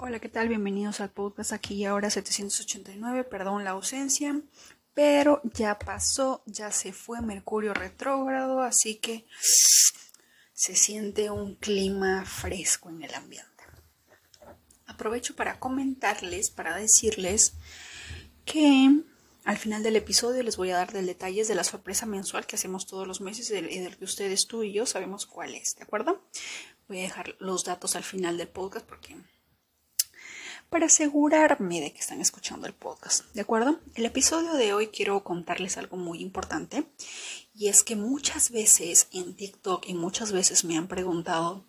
Hola, 0.00 0.20
¿qué 0.20 0.28
tal? 0.28 0.48
Bienvenidos 0.48 1.00
al 1.00 1.10
podcast 1.10 1.52
aquí 1.52 1.74
y 1.74 1.84
ahora 1.84 2.08
789. 2.08 3.24
Perdón 3.24 3.64
la 3.64 3.70
ausencia, 3.70 4.40
pero 4.94 5.40
ya 5.42 5.76
pasó, 5.76 6.44
ya 6.46 6.70
se 6.70 6.92
fue 6.92 7.20
Mercurio 7.20 7.74
retrógrado, 7.74 8.60
así 8.60 8.94
que 8.94 9.26
se 10.52 10.76
siente 10.76 11.30
un 11.30 11.56
clima 11.56 12.24
fresco 12.24 12.90
en 12.90 13.02
el 13.02 13.12
ambiente. 13.12 13.64
Aprovecho 14.86 15.34
para 15.34 15.58
comentarles, 15.58 16.50
para 16.50 16.76
decirles 16.76 17.54
que 18.44 19.00
al 19.42 19.56
final 19.58 19.82
del 19.82 19.96
episodio 19.96 20.44
les 20.44 20.56
voy 20.56 20.70
a 20.70 20.76
dar 20.76 20.92
detalles 20.92 21.48
de 21.48 21.56
la 21.56 21.64
sorpresa 21.64 22.06
mensual 22.06 22.46
que 22.46 22.54
hacemos 22.54 22.86
todos 22.86 23.04
los 23.04 23.20
meses 23.20 23.50
y 23.50 23.80
del 23.80 23.96
que 23.96 24.04
ustedes, 24.04 24.46
tú 24.46 24.62
y 24.62 24.72
yo 24.72 24.86
sabemos 24.86 25.26
cuál 25.26 25.56
es, 25.56 25.74
¿de 25.74 25.82
acuerdo? 25.82 26.22
Voy 26.86 27.00
a 27.00 27.02
dejar 27.02 27.34
los 27.40 27.64
datos 27.64 27.96
al 27.96 28.04
final 28.04 28.38
del 28.38 28.48
podcast 28.48 28.86
porque 28.86 29.16
para 30.70 30.86
asegurarme 30.86 31.80
de 31.80 31.92
que 31.92 32.00
están 32.00 32.20
escuchando 32.20 32.66
el 32.66 32.74
podcast, 32.74 33.24
¿de 33.34 33.40
acuerdo? 33.40 33.80
El 33.94 34.04
episodio 34.04 34.52
de 34.54 34.72
hoy 34.72 34.88
quiero 34.88 35.24
contarles 35.24 35.78
algo 35.78 35.96
muy 35.96 36.20
importante 36.20 36.84
y 37.54 37.68
es 37.68 37.82
que 37.82 37.96
muchas 37.96 38.50
veces 38.50 39.08
en 39.12 39.34
TikTok 39.34 39.88
y 39.88 39.94
muchas 39.94 40.32
veces 40.32 40.64
me 40.64 40.76
han 40.76 40.86
preguntado 40.86 41.64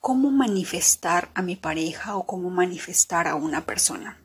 cómo 0.00 0.30
manifestar 0.30 1.30
a 1.34 1.42
mi 1.42 1.56
pareja 1.56 2.16
o 2.16 2.26
cómo 2.26 2.50
manifestar 2.50 3.28
a 3.28 3.36
una 3.36 3.64
persona. 3.64 4.20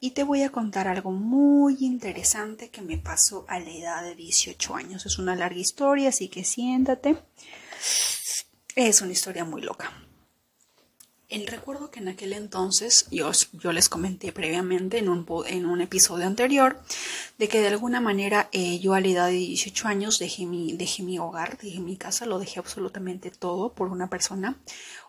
Y 0.00 0.12
te 0.12 0.24
voy 0.24 0.42
a 0.42 0.50
contar 0.50 0.88
algo 0.88 1.12
muy 1.12 1.76
interesante 1.80 2.70
que 2.70 2.82
me 2.82 2.98
pasó 2.98 3.44
a 3.48 3.60
la 3.60 3.70
edad 3.70 4.02
de 4.02 4.16
18 4.16 4.74
años. 4.74 5.06
Es 5.06 5.18
una 5.18 5.36
larga 5.36 5.60
historia, 5.60 6.08
así 6.08 6.28
que 6.28 6.42
siéntate. 6.42 7.22
Es 8.74 9.00
una 9.00 9.12
historia 9.12 9.44
muy 9.44 9.62
loca. 9.62 9.92
El 11.32 11.46
recuerdo 11.46 11.90
que 11.90 12.00
en 12.00 12.08
aquel 12.08 12.34
entonces, 12.34 13.06
yo, 13.10 13.30
yo 13.54 13.72
les 13.72 13.88
comenté 13.88 14.32
previamente 14.32 14.98
en 14.98 15.08
un, 15.08 15.24
en 15.46 15.64
un, 15.64 15.80
episodio 15.80 16.26
anterior, 16.26 16.78
de 17.38 17.48
que 17.48 17.62
de 17.62 17.68
alguna 17.68 18.02
manera 18.02 18.50
eh, 18.52 18.80
yo 18.80 18.92
a 18.92 19.00
la 19.00 19.08
edad 19.08 19.26
de 19.28 19.36
18 19.36 19.88
años 19.88 20.18
dejé 20.18 20.44
mi, 20.44 20.74
dejé 20.74 21.02
mi 21.02 21.18
hogar, 21.18 21.56
dejé 21.56 21.80
mi 21.80 21.96
casa, 21.96 22.26
lo 22.26 22.38
dejé 22.38 22.58
absolutamente 22.58 23.30
todo 23.30 23.72
por 23.72 23.88
una 23.88 24.10
persona. 24.10 24.60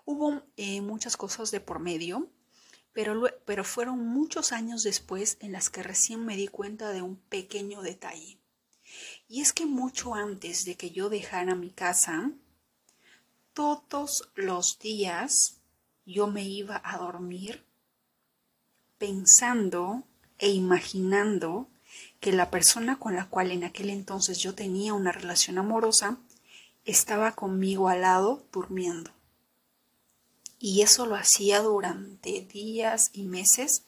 Hubo 0.06 0.44
eh, 0.56 0.80
muchas 0.80 1.18
cosas 1.18 1.52
de 1.52 1.60
por 1.60 1.80
medio, 1.80 2.30
pero, 2.94 3.22
pero 3.44 3.66
fueron 3.66 4.08
muchos 4.08 4.54
años 4.54 4.84
después 4.84 5.36
en 5.42 5.52
las 5.52 5.70
que 5.70 5.84
recién 5.84 6.24
me 6.24 6.38
di 6.38 6.48
cuenta 6.48 6.92
de 6.92 7.02
un 7.02 7.18
pequeño 7.18 7.82
detalle. 7.82 8.40
Y 9.28 9.42
es 9.42 9.52
que 9.52 9.66
mucho 9.66 10.16
antes 10.16 10.64
de 10.64 10.78
que 10.78 10.90
yo 10.90 11.10
dejara 11.10 11.54
mi 11.54 11.72
casa, 11.72 12.32
todos 13.54 14.32
los 14.36 14.80
días 14.80 15.60
yo 16.06 16.28
me 16.28 16.44
iba 16.44 16.82
a 16.84 16.98
dormir 16.98 17.66
pensando 18.98 20.04
e 20.38 20.50
imaginando 20.50 21.68
que 22.20 22.32
la 22.32 22.50
persona 22.50 22.98
con 23.00 23.16
la 23.16 23.28
cual 23.28 23.52
en 23.52 23.64
aquel 23.64 23.90
entonces 23.90 24.40
yo 24.40 24.56
tenía 24.56 24.94
una 24.94 25.12
relación 25.12 25.58
amorosa 25.58 26.18
estaba 26.86 27.34
conmigo 27.34 27.90
al 27.90 28.02
lado 28.02 28.46
durmiendo. 28.52 29.12
Y 30.60 30.82
eso 30.82 31.06
lo 31.06 31.16
hacía 31.16 31.62
durante 31.62 32.42
días 32.42 33.10
y 33.14 33.24
meses. 33.24 33.84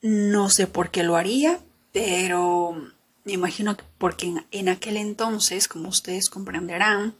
No 0.00 0.50
sé 0.50 0.66
por 0.66 0.90
qué 0.90 1.02
lo 1.02 1.16
haría, 1.16 1.60
pero 1.92 2.92
me 3.28 3.34
imagino 3.34 3.76
que 3.76 3.84
porque 3.98 4.32
en, 4.52 4.68
aquel 4.70 4.96
entonces, 4.96 5.68
como 5.68 5.90
ustedes 5.90 6.30
comprenderán, 6.30 7.14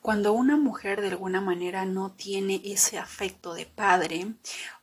cuando 0.00 0.32
una 0.32 0.56
mujer 0.56 1.00
de 1.00 1.08
alguna 1.08 1.40
manera 1.40 1.84
no 1.84 2.12
tiene 2.12 2.62
ese 2.64 2.96
afecto 2.96 3.54
de 3.54 3.66
padre 3.66 4.34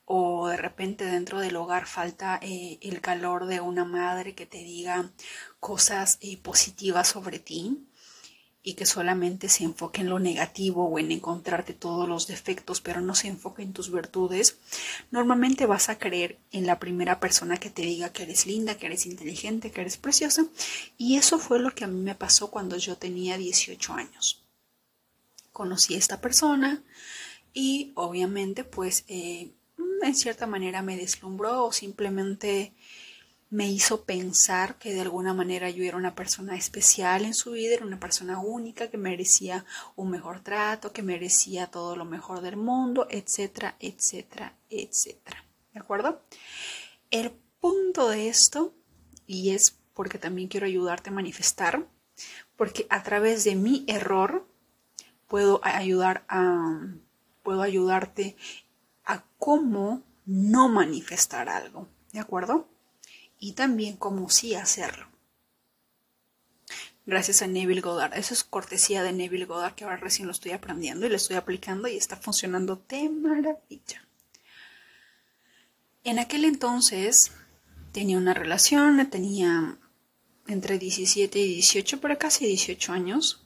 o 0.04 0.50
de 0.50 0.58
repente 0.58 1.06
dentro 1.06 1.40
del 1.40 1.56
hogar 1.56 1.86
falta 1.86 2.42
eh, 2.42 2.78
el 2.82 3.00
calor 3.00 3.46
de 3.46 3.62
una 3.62 3.86
madre 3.86 4.36
que 4.36 4.46
te 4.46 4.58
diga 4.58 5.10
cosas 5.62 6.18
eh, 6.20 6.36
positivas 6.36 7.08
sobre 7.08 7.40
ti, 7.40 7.88
y 8.68 8.74
que 8.74 8.88
solamente 8.88 9.48
se 9.48 9.64
enfoque 9.64 10.02
en 10.02 10.10
lo 10.10 10.18
negativo 10.18 10.88
o 10.88 10.98
en 10.98 11.12
encontrarte 11.12 11.74
todos 11.74 12.10
los 12.10 12.26
defectos, 12.26 12.82
pero 12.82 13.00
no 13.00 13.14
se 13.14 13.28
enfoque 13.28 13.62
en 13.62 13.74
tus 13.74 13.92
virtudes, 13.92 14.58
normalmente 15.12 15.68
vas 15.68 15.88
a 15.90 16.00
creer 16.00 16.40
en 16.52 16.66
la 16.66 16.80
primera 16.80 17.20
persona 17.20 17.58
que 17.58 17.70
te 17.70 17.84
diga 17.84 18.12
que 18.12 18.24
eres 18.24 18.48
linda, 18.48 18.76
que 18.76 18.88
eres 18.88 19.06
inteligente, 19.06 19.70
que 19.70 19.82
eres 19.82 19.98
preciosa. 19.98 20.48
Y 20.98 21.18
eso 21.18 21.38
fue 21.38 21.60
lo 21.60 21.76
que 21.76 21.84
a 21.84 21.88
mí 21.88 22.02
me 22.02 22.16
pasó 22.16 22.50
cuando 22.50 22.76
yo 22.78 22.98
tenía 22.98 23.38
18 23.38 23.94
años. 23.94 24.44
Conocí 25.54 25.94
a 25.94 26.00
esta 26.00 26.20
persona 26.20 26.82
y 27.54 27.92
obviamente 27.94 28.64
pues 28.64 29.06
eh, 29.08 29.52
en 30.02 30.16
cierta 30.16 30.48
manera 30.48 30.82
me 30.82 30.98
deslumbró 30.98 31.66
o 31.66 31.72
simplemente 31.72 32.74
me 33.50 33.72
hizo 33.72 34.04
pensar 34.04 34.78
que 34.78 34.94
de 34.94 35.02
alguna 35.02 35.34
manera 35.34 35.70
yo 35.70 35.84
era 35.84 35.98
una 35.98 36.16
persona 36.16 36.56
especial 36.56 37.26
en 37.26 37.34
su 37.34 37.52
vida, 37.52 37.76
era 37.76 37.86
una 37.86 38.00
persona 38.00 38.40
única 38.40 38.90
que 38.90 38.98
merecía 38.98 39.66
un 39.96 40.10
mejor 40.10 40.42
trato, 40.42 40.92
que 40.92 41.04
merecía 41.04 41.68
todo 41.68 41.96
lo 41.96 42.06
mejor 42.06 42.42
del 42.42 42.58
mundo, 42.58 43.08
etcétera, 43.10 43.76
etcétera, 43.80 44.58
etcétera. 44.70 45.46
¿De 45.74 45.80
acuerdo? 45.80 46.22
El 47.12 47.32
punto 47.60 48.10
de 48.10 48.30
esto, 48.30 48.74
y 49.28 49.52
es 49.52 49.78
porque 49.94 50.18
también 50.18 50.48
quiero 50.48 50.66
ayudarte 50.66 51.10
a 51.10 51.14
manifestar, 51.14 51.88
porque 52.56 52.88
a 52.90 53.04
través 53.04 53.44
de 53.44 53.56
mi 53.56 53.86
error 53.88 54.48
puedo 55.28 55.60
ayudar 55.64 56.26
a 56.28 56.80
puedo 57.44 57.62
ayudarte 57.62 58.36
a 59.06 59.24
cómo 59.38 60.02
no 60.26 60.68
manifestar 60.68 61.48
algo, 61.48 61.88
¿de 62.12 62.20
acuerdo? 62.20 62.68
Y 63.46 63.52
también 63.52 63.96
cómo 63.96 64.28
sí 64.32 64.56
hacerlo. 64.56 65.06
Gracias 67.06 67.44
a 67.44 67.48
Neville 67.48 67.82
Goddard. 67.82 68.18
Eso 68.18 68.34
es 68.34 68.44
cortesía 68.44 69.04
de 69.04 69.14
Neville 69.14 69.46
Goddard 69.46 69.76
que 69.76 69.84
ahora 69.84 69.98
recién 69.98 70.26
lo 70.26 70.32
estoy 70.32 70.52
aprendiendo 70.52 71.06
y 71.06 71.10
lo 71.10 71.16
estoy 71.16 71.36
aplicando 71.36 71.88
y 71.88 71.96
está 71.96 72.16
funcionando 72.16 72.84
de 72.90 73.08
maravilla. 73.08 74.08
En 76.04 76.18
aquel 76.18 76.44
entonces 76.44 77.34
tenía 77.92 78.18
una 78.18 78.34
relación, 78.34 79.08
tenía 79.12 79.78
entre 80.48 80.80
17 80.80 81.38
y 81.38 81.48
18, 81.48 82.02
pero 82.02 82.18
casi 82.18 82.48
18 82.48 82.94
años. 82.94 83.44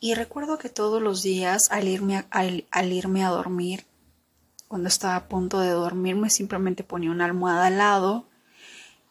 Y 0.00 0.14
recuerdo 0.14 0.56
que 0.56 0.70
todos 0.70 1.02
los 1.02 1.22
días 1.22 1.64
al 1.70 1.86
irme 1.86 2.24
al 2.30 2.92
irme 2.92 3.24
a 3.24 3.28
dormir 3.28 3.84
cuando 4.72 4.88
estaba 4.88 5.16
a 5.16 5.28
punto 5.28 5.60
de 5.60 5.68
dormirme 5.68 6.30
simplemente 6.30 6.82
ponía 6.82 7.10
una 7.10 7.26
almohada 7.26 7.66
al 7.66 7.76
lado 7.76 8.26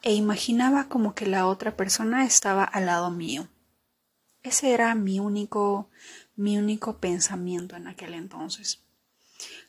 e 0.02 0.12
imaginaba 0.12 0.90
como 0.90 1.14
que 1.14 1.28
la 1.28 1.46
otra 1.46 1.78
persona 1.78 2.26
estaba 2.26 2.64
al 2.64 2.88
lado 2.88 3.12
mío. 3.12 3.48
Ese 4.42 4.74
era 4.74 4.96
mi 4.96 5.20
único, 5.20 5.88
mi 6.36 6.58
único 6.58 6.98
pensamiento 6.98 7.76
en 7.76 7.88
aquel 7.88 8.16
entonces. 8.16 8.82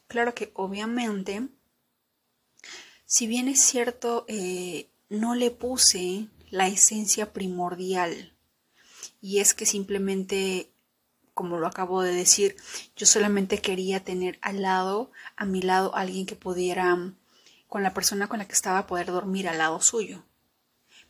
Claro 0.06 0.34
que 0.34 0.50
obviamente, 0.54 1.48
si 3.04 3.26
bien 3.26 3.47
es 3.48 3.60
cierto, 3.60 4.24
eh, 4.28 4.88
no 5.10 5.34
le 5.34 5.50
puse 5.50 6.26
la 6.48 6.69
esencia 6.69 7.34
primordial 7.34 8.34
y 9.20 9.41
es 9.41 9.53
que 9.53 9.66
simplemente 9.66 10.72
como 11.34 11.59
lo 11.59 11.66
acabo 11.66 12.03
de 12.03 12.12
decir, 12.12 12.56
yo 12.97 13.06
solamente 13.06 13.59
quería 13.59 14.04
tener 14.04 14.38
al 14.43 14.62
lado, 14.62 15.10
a 15.37 15.44
mi 15.44 15.62
lado, 15.62 15.94
alguien 15.94 16.26
que 16.26 16.37
pudiera, 16.37 17.15
con 17.69 17.82
la 17.82 17.94
persona 17.94 18.28
con 18.28 18.38
la 18.38 18.47
que 18.47 18.53
estaba, 18.53 18.87
poder 18.87 19.06
dormir 19.06 19.48
al 19.48 19.59
lado 19.59 19.81
suyo. 19.81 20.25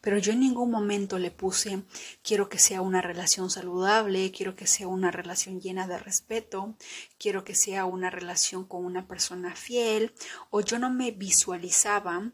Pero 0.01 0.19
yo 0.19 0.33
en 0.33 0.41
ningún 0.41 0.71
momento 0.71 1.19
le 1.19 1.31
puse, 1.31 1.83
quiero 2.23 2.49
que 2.49 2.59
sea 2.59 2.81
una 2.81 3.01
relación 3.01 3.51
saludable, 3.51 4.33
quiero 4.33 4.57
que 4.57 4.67
sea 4.67 4.89
una 4.89 5.13
relación 5.13 5.61
llena 5.61 5.87
de 5.87 5.99
respeto, 5.99 6.77
quiero 7.19 7.45
que 7.45 7.55
sea 7.55 7.85
una 7.85 8.11
relación 8.11 8.65
con 8.65 8.85
una 8.85 9.07
persona 9.07 9.55
fiel, 9.55 10.13
o 10.51 10.61
yo 10.61 10.79
no 10.81 10.91
me 10.91 11.13
visualizaba 11.13 12.33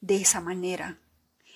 de 0.00 0.16
esa 0.16 0.40
manera 0.40 0.98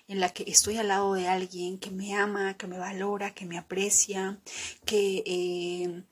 en 0.07 0.21
la 0.21 0.31
que 0.31 0.45
estoy 0.47 0.77
al 0.77 0.89
lado 0.89 1.15
de 1.15 1.29
alguien 1.29 1.79
que 1.79 1.91
me 1.91 2.15
ama, 2.15 2.55
que 2.55 2.67
me 2.67 2.79
valora, 2.79 3.35
que 3.35 3.47
me 3.47 3.59
aprecia, 3.59 4.39
que, 4.85 5.23
eh, 5.27 6.05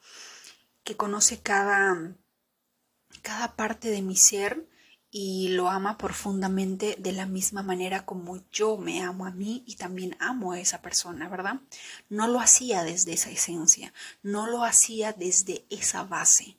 que 0.85 0.97
conoce 0.97 1.41
cada, 1.41 2.15
cada 3.23 3.55
parte 3.56 3.91
de 3.91 4.03
mi 4.03 4.17
ser 4.17 4.67
y 5.15 5.49
lo 5.49 5.69
ama 5.69 5.99
profundamente 5.99 6.97
de 6.99 7.12
la 7.12 7.27
misma 7.27 7.62
manera 7.62 8.06
como 8.06 8.43
yo 8.50 8.79
me 8.79 9.03
amo 9.03 9.27
a 9.27 9.31
mí 9.31 9.62
y 9.67 9.77
también 9.77 10.17
amo 10.21 10.53
a 10.53 10.61
esa 10.61 10.81
persona, 10.81 11.29
¿verdad? 11.29 11.61
No 12.09 12.29
lo 12.29 12.41
hacía 12.41 12.83
desde 12.83 13.12
esa 13.12 13.31
esencia, 13.31 13.93
no 14.23 14.47
lo 14.47 14.65
hacía 14.65 15.12
desde 15.12 15.67
esa 15.69 16.05
base. 16.05 16.56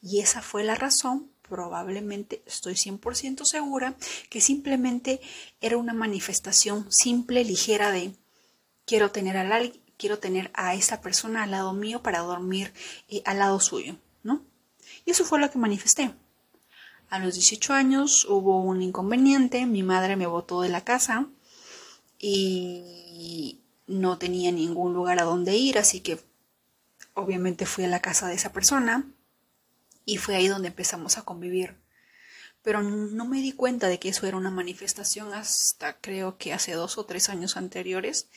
Y 0.00 0.20
esa 0.20 0.42
fue 0.42 0.62
la 0.62 0.76
razón 0.76 1.31
probablemente, 1.48 2.42
estoy 2.46 2.74
100% 2.74 3.44
segura, 3.44 3.96
que 4.30 4.40
simplemente 4.40 5.20
era 5.60 5.76
una 5.76 5.92
manifestación 5.92 6.90
simple, 6.90 7.44
ligera 7.44 7.90
de 7.90 8.14
quiero 8.86 9.10
tener, 9.10 9.36
a 9.36 9.62
quiero 9.96 10.18
tener 10.18 10.50
a 10.54 10.74
esa 10.74 11.00
persona 11.00 11.42
al 11.42 11.50
lado 11.50 11.72
mío 11.72 12.02
para 12.02 12.20
dormir 12.20 12.72
eh, 13.08 13.22
al 13.24 13.38
lado 13.38 13.60
suyo, 13.60 13.96
¿no? 14.22 14.42
Y 15.04 15.10
eso 15.10 15.24
fue 15.24 15.40
lo 15.40 15.50
que 15.50 15.58
manifesté. 15.58 16.14
A 17.08 17.18
los 17.18 17.34
18 17.34 17.74
años 17.74 18.24
hubo 18.24 18.62
un 18.62 18.82
inconveniente, 18.82 19.66
mi 19.66 19.82
madre 19.82 20.16
me 20.16 20.26
botó 20.26 20.62
de 20.62 20.70
la 20.70 20.82
casa 20.82 21.28
y 22.18 23.60
no 23.86 24.16
tenía 24.16 24.50
ningún 24.52 24.94
lugar 24.94 25.20
a 25.20 25.24
donde 25.24 25.56
ir, 25.56 25.78
así 25.78 26.00
que 26.00 26.18
obviamente 27.14 27.66
fui 27.66 27.84
a 27.84 27.88
la 27.88 28.00
casa 28.00 28.28
de 28.28 28.34
esa 28.34 28.52
persona 28.52 29.06
y 30.04 30.16
fue 30.18 30.36
ahí 30.36 30.48
donde 30.48 30.68
empezamos 30.68 31.18
a 31.18 31.22
convivir. 31.22 31.76
Pero 32.62 32.82
no 32.82 33.24
me 33.26 33.40
di 33.40 33.52
cuenta 33.52 33.88
de 33.88 33.98
que 33.98 34.08
eso 34.08 34.26
era 34.26 34.36
una 34.36 34.50
manifestación 34.50 35.34
hasta 35.34 35.98
creo 35.98 36.38
que 36.38 36.52
hace 36.52 36.72
dos 36.72 36.96
o 36.96 37.04
tres 37.04 37.28
años 37.28 37.56
anteriores. 37.56 38.28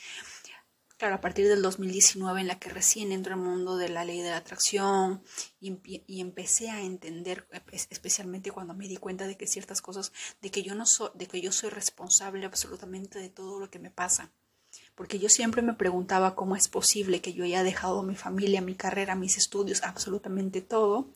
Claro, 0.96 1.16
a 1.16 1.20
partir 1.20 1.46
del 1.46 1.60
2019 1.60 2.40
en 2.40 2.46
la 2.48 2.58
que 2.58 2.70
recién 2.70 3.12
entro 3.12 3.34
al 3.34 3.40
mundo 3.40 3.76
de 3.76 3.90
la 3.90 4.04
ley 4.04 4.22
de 4.22 4.30
la 4.30 4.38
atracción 4.38 5.22
y, 5.60 5.78
y, 5.84 6.20
empecé 6.22 6.70
a 6.70 6.80
entender, 6.80 7.46
especialmente 7.72 8.50
cuando 8.50 8.72
me 8.72 8.88
di 8.88 8.96
cuenta 8.96 9.26
de 9.26 9.36
que 9.36 9.46
ciertas 9.46 9.82
cosas, 9.82 10.12
de 10.40 10.50
que 10.50 10.62
yo 10.62 10.74
no 10.74 10.86
soy, 10.86 11.10
de 11.14 11.26
que 11.26 11.42
yo 11.42 11.52
soy 11.52 11.68
responsable 11.68 12.46
absolutamente 12.46 13.18
de 13.18 13.28
todo 13.28 13.60
lo 13.60 13.70
que 13.70 13.78
me 13.78 13.90
pasa 13.90 14.32
porque 14.96 15.18
yo 15.18 15.28
siempre 15.28 15.62
me 15.62 15.74
preguntaba 15.74 16.34
cómo 16.34 16.56
es 16.56 16.68
posible 16.68 17.20
que 17.20 17.34
yo 17.34 17.44
haya 17.44 17.62
dejado 17.62 18.02
mi 18.02 18.16
familia, 18.16 18.62
mi 18.62 18.74
carrera, 18.74 19.14
mis 19.14 19.36
estudios, 19.36 19.82
absolutamente 19.82 20.62
todo. 20.62 21.10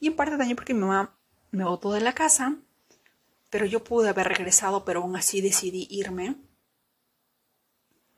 Y 0.00 0.08
en 0.08 0.16
parte 0.16 0.36
también 0.36 0.56
porque 0.56 0.74
mi 0.74 0.80
mamá 0.80 1.16
me 1.50 1.64
botó 1.64 1.92
de 1.92 2.00
la 2.00 2.14
casa, 2.14 2.56
pero 3.50 3.66
yo 3.66 3.82
pude 3.84 4.08
haber 4.08 4.28
regresado, 4.28 4.84
pero 4.84 5.02
aún 5.02 5.16
así 5.16 5.40
decidí 5.40 5.86
irme. 5.90 6.36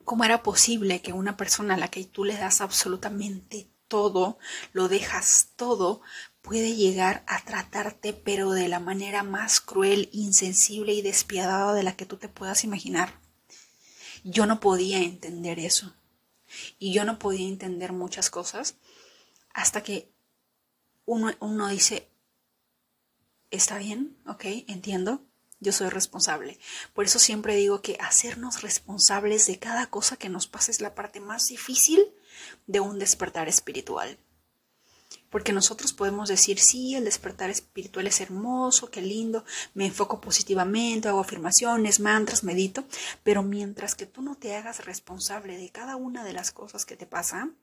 ¿Cómo 0.05 0.25
era 0.25 0.43
posible 0.43 1.03
que 1.03 1.13
una 1.13 1.37
persona 1.37 1.75
a 1.75 1.79
la 1.79 1.89
que 1.89 2.05
tú 2.05 2.25
le 2.25 2.37
das 2.37 2.61
absolutamente 2.61 3.69
todo, 3.89 4.39
lo 4.73 4.89
dejas 4.89 5.51
todo, 5.57 6.01
puede 6.43 6.75
llegar 6.75 7.25
a 7.27 7.45
tratarte, 7.45 8.13
pero 8.13 8.53
de 8.53 8.69
la 8.69 8.81
manera 8.81 9.23
más 9.23 9.61
cruel, 9.61 10.09
insensible 10.13 10.95
y 10.95 11.03
despiadada 11.03 11.75
de 11.75 11.83
la 11.83 11.97
que 11.97 12.07
tú 12.07 12.17
te 12.17 12.29
puedas 12.29 12.65
imaginar? 12.65 13.21
Yo 14.25 14.47
no 14.47 14.61
podía 14.61 14.99
entender 14.99 15.59
eso. 15.59 15.95
Y 16.79 16.93
yo 16.93 17.05
no 17.05 17.19
podía 17.19 17.47
entender 17.47 17.93
muchas 17.93 18.31
cosas 18.31 18.77
hasta 19.53 19.83
que 19.83 20.11
uno, 21.09 21.69
dice, 21.69 22.09
está 23.51 23.79
bien, 23.79 24.17
ok, 24.27 24.45
entiendo, 24.69 25.23
yo 25.59 25.73
soy 25.73 25.89
responsable. 25.89 26.59
Por 26.93 27.07
eso 27.07 27.19
siempre 27.19 27.57
digo 27.57 27.81
que 27.81 27.97
hacernos 28.01 28.63
responsables 28.63 29.47
de 29.47 29.59
cada 29.59 29.87
cosa 29.87 30.17
que 30.17 30.29
nos 30.29 30.47
pasa 30.47 30.71
es 30.71 30.81
la 30.81 30.95
parte 30.95 31.21
más 31.21 31.47
difícil 31.47 32.01
de 32.67 32.81
un 32.81 32.99
despertar 32.99 33.49
espiritual. 33.49 34.19
Porque 35.31 35.53
nosotros 35.53 35.95
podemos 35.95 36.29
decir, 36.29 36.59
sí, 36.59 36.95
el 36.95 37.05
despertar 37.05 37.49
espiritual 37.49 38.07
es 38.07 38.21
hermoso, 38.21 38.91
qué 38.91 39.01
lindo, 39.01 39.45
me 39.75 39.87
enfoco 39.87 40.21
positivamente, 40.21 41.09
hago 41.09 41.21
afirmaciones, 41.21 42.01
mantras, 42.01 42.45
medito, 42.45 42.85
pero 43.23 43.43
mientras 43.43 43.95
que 43.95 44.07
tú 44.07 44.21
no 44.21 44.37
te 44.37 44.55
hagas 44.55 44.85
responsable 44.85 45.57
de 45.57 45.71
cada 45.71 45.97
una 45.97 46.25
de 46.25 46.35
las 46.35 46.51
cosas 46.51 46.85
que 46.85 46.97
te 46.97 47.07
pasan, 47.07 47.57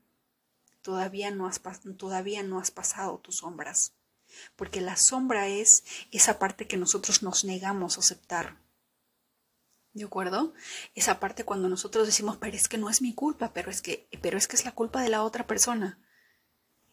todavía 0.86 1.32
no 1.32 1.48
has, 1.48 1.60
todavía 1.98 2.44
no 2.44 2.60
has 2.60 2.70
pasado 2.70 3.18
tus 3.18 3.38
sombras. 3.38 3.96
Porque 4.56 4.82
la 4.82 4.98
sombra 4.98 5.48
es 5.48 5.84
esa 6.12 6.38
parte 6.38 6.68
que 6.68 6.78
nosotros 6.78 7.24
nos 7.24 7.44
negamos 7.44 7.98
a 7.98 8.02
aceptar. 8.02 8.60
¿De 9.94 10.04
acuerdo? 10.04 10.54
Esa 10.94 11.20
parte 11.20 11.44
cuando 11.44 11.70
nosotros 11.70 12.06
decimos, 12.06 12.38
pero 12.38 12.56
es 12.56 12.68
que 12.68 12.78
no 12.78 12.92
es 12.92 13.02
mi 13.02 13.16
culpa, 13.16 13.52
pero 13.52 13.72
es 13.72 13.82
que, 13.82 14.08
pero 14.22 14.38
es 14.38 14.48
que 14.48 14.58
es 14.58 14.64
la 14.64 14.74
culpa 14.74 15.02
de 15.02 15.10
la 15.10 15.24
otra 15.24 15.48
persona 15.48 15.98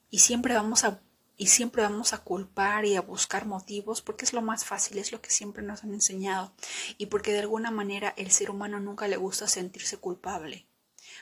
y 0.09 0.21
siempre 0.21 0.55
vamos 0.55 0.85
a 0.85 1.03
y 1.37 1.49
siempre 1.49 1.83
vamos 1.83 2.13
a 2.13 2.19
culpar 2.23 2.85
y 2.85 2.97
a 2.97 3.03
buscar 3.03 3.47
motivos 3.47 4.01
porque 4.01 4.25
es 4.25 4.33
lo 4.33 4.43
más 4.43 4.65
fácil, 4.65 4.99
es 4.99 5.13
lo 5.13 5.21
que 5.21 5.31
siempre 5.31 5.63
nos 5.63 5.83
han 5.83 5.93
enseñado 5.93 6.55
y 6.97 7.07
porque 7.07 7.33
de 7.33 7.41
alguna 7.41 7.71
manera 7.71 8.15
el 8.17 8.31
ser 8.31 8.51
humano 8.51 8.81
nunca 8.81 9.09
le 9.09 9.17
gusta 9.17 9.49
sentirse 9.49 9.97
culpable, 9.99 10.67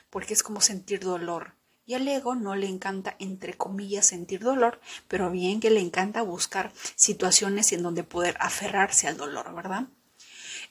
porque 0.09 0.33
es 0.33 0.43
como 0.43 0.61
sentir 0.61 0.99
dolor. 0.99 1.55
Y 1.91 1.93
al 1.93 2.07
ego 2.07 2.35
no 2.35 2.55
le 2.55 2.67
encanta, 2.67 3.17
entre 3.19 3.57
comillas, 3.57 4.05
sentir 4.05 4.39
dolor, 4.39 4.79
pero 5.09 5.29
bien 5.29 5.59
que 5.59 5.69
le 5.69 5.81
encanta 5.81 6.21
buscar 6.21 6.71
situaciones 6.95 7.73
en 7.73 7.83
donde 7.83 8.05
poder 8.05 8.37
aferrarse 8.39 9.09
al 9.09 9.17
dolor, 9.17 9.53
¿verdad? 9.53 9.89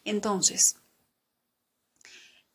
Entonces, 0.06 0.76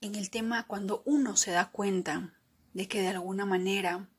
en 0.02 0.16
el 0.16 0.32
tema, 0.32 0.66
cuando 0.66 1.04
uno 1.06 1.38
se 1.38 1.52
da 1.52 1.70
cuenta 1.70 2.34
de 2.74 2.88
que 2.88 3.02
de 3.02 3.10
alguna 3.10 3.46
manera 3.46 4.10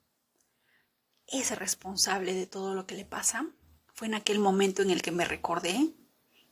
es 1.26 1.50
responsable 1.58 2.32
de 2.32 2.46
todo 2.46 2.76
lo 2.76 2.86
que 2.86 2.94
le 2.94 3.04
pasa, 3.04 3.48
fue 3.94 4.06
en 4.06 4.14
aquel 4.14 4.38
momento 4.38 4.80
en 4.80 4.92
el 4.92 5.02
que 5.02 5.10
me 5.10 5.24
recordé 5.24 5.92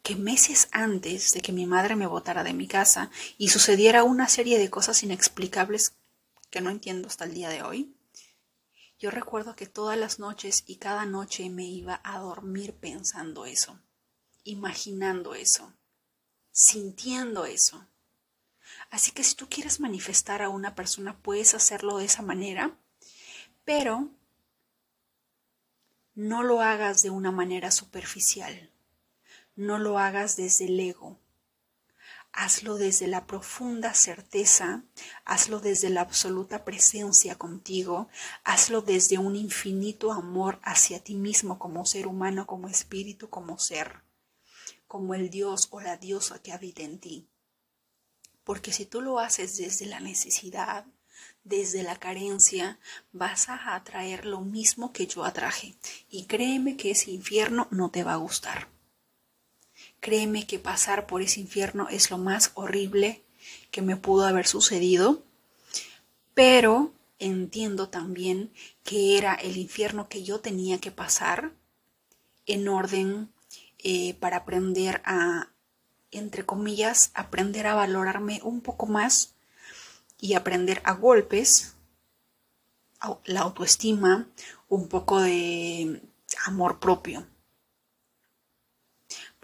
que 0.03 0.17
meses 0.17 0.67
antes 0.73 1.33
de 1.33 1.43
que 1.43 1.53
mi 1.53 1.65
madre 1.65 1.95
me 1.95 2.09
botara 2.09 2.43
de 2.43 2.55
mi 2.55 2.67
casa 2.67 3.13
y 3.39 3.51
sucediera 3.51 4.03
una 4.03 4.29
serie 4.29 4.59
de 4.59 4.69
cosas 4.69 5.05
inexplicables 5.05 5.95
que 6.55 6.61
no 6.61 6.71
entiendo 6.71 7.09
hasta 7.09 7.25
el 7.25 7.35
día 7.35 7.49
de 7.49 7.65
hoy, 7.65 7.97
yo 9.01 9.11
recuerdo 9.11 9.57
que 9.57 9.67
todas 9.67 9.99
las 9.99 10.21
noches 10.21 10.63
y 10.69 10.77
cada 10.77 11.05
noche 11.05 11.51
me 11.51 11.65
iba 11.65 12.01
a 12.05 12.21
dormir 12.21 12.77
pensando 12.77 13.45
eso, 13.45 13.81
imaginando 14.45 15.35
eso, 15.35 15.73
sintiendo 16.53 17.45
eso. 17.45 17.89
Así 18.89 19.11
que 19.11 19.25
si 19.25 19.35
tú 19.35 19.49
quieres 19.49 19.81
manifestar 19.81 20.43
a 20.43 20.49
una 20.49 20.77
persona, 20.77 21.19
puedes 21.19 21.55
hacerlo 21.55 21.99
de 21.99 22.05
esa 22.05 22.23
manera, 22.23 22.79
pero 23.65 24.11
no 26.15 26.45
lo 26.45 26.61
hagas 26.61 27.03
de 27.03 27.11
una 27.11 27.33
manera 27.33 27.73
superficial, 27.73 28.71
no 29.57 29.81
lo 29.81 29.99
hagas 29.99 30.37
desde 30.37 30.67
el 30.67 30.79
ego, 30.79 31.19
hazlo 32.35 32.77
desde 32.77 33.07
la 33.07 33.27
profunda 33.27 33.95
certeza, 33.95 34.83
hazlo 35.25 35.61
desde 35.61 35.89
la 35.89 36.01
absoluta 36.01 36.65
presencia 36.65 37.37
contigo, 37.37 38.09
hazlo 38.43 38.83
desde 38.83 39.19
un 39.19 39.37
infinito 39.37 40.13
amor 40.13 40.59
hacia 40.65 41.03
ti 41.03 41.15
mismo 41.15 41.59
como 41.59 41.87
ser 41.87 42.09
humano, 42.09 42.47
como 42.47 42.69
espíritu, 42.69 43.31
como 43.31 43.59
ser, 43.59 44.03
como 44.89 45.15
el 45.15 45.31
Dios 45.31 45.69
o 45.71 45.81
la 45.81 45.97
diosa 45.97 46.43
que 46.43 46.53
habita 46.53 46.83
en 46.83 46.99
ti. 46.99 47.29
Porque 48.43 48.73
si 48.73 48.85
tú 48.85 49.01
lo 49.01 49.21
haces 49.21 49.57
desde 49.57 49.87
la 49.87 50.01
necesidad, 50.01 50.87
desde 51.45 51.85
la 51.85 51.97
carencia, 51.97 52.81
vas 53.13 53.49
a 53.49 53.77
atraer 53.77 54.27
lo 54.27 54.41
mismo 54.41 54.93
que 54.93 55.07
yo 55.07 55.25
atraje. 55.25 55.77
Y 56.11 56.27
créeme 56.27 56.77
que 56.77 56.91
ese 56.91 57.13
infierno 57.13 57.69
no 57.71 57.91
te 57.91 58.03
va 58.03 58.15
a 58.15 58.17
gustar. 58.17 58.69
Créeme 60.05 60.47
que 60.47 60.59
pasar 60.59 61.07
por 61.07 61.23
ese 61.23 61.41
infierno 61.41 61.89
es 61.89 62.11
lo 62.11 62.19
más 62.19 62.51
horrible 62.53 63.23
que 63.71 63.81
me 63.81 63.97
pudo 63.97 64.27
haber 64.27 64.47
sucedido, 64.47 65.23
pero 66.35 66.93
entiendo 67.19 67.89
también 67.89 68.53
que 68.83 69.17
era 69.17 69.33
el 69.33 69.57
infierno 69.57 70.11
que 70.11 70.23
yo 70.23 70.41
tenía 70.41 70.79
que 70.79 70.91
pasar 70.91 71.53
en 72.45 72.69
orden 72.69 73.33
eh, 73.79 74.13
para 74.21 74.37
aprender 74.37 75.01
a, 75.07 75.49
entre 76.11 76.45
comillas, 76.45 77.11
aprender 77.15 77.67
a 77.67 77.75
valorarme 77.75 78.43
un 78.45 78.61
poco 78.61 78.85
más 78.85 79.33
y 80.21 80.35
aprender 80.35 80.83
a 80.85 80.93
golpes 80.93 81.77
la 83.25 83.41
autoestima, 83.41 84.29
un 84.69 84.87
poco 84.87 85.23
de 85.23 86.03
amor 86.45 86.79
propio. 86.79 87.27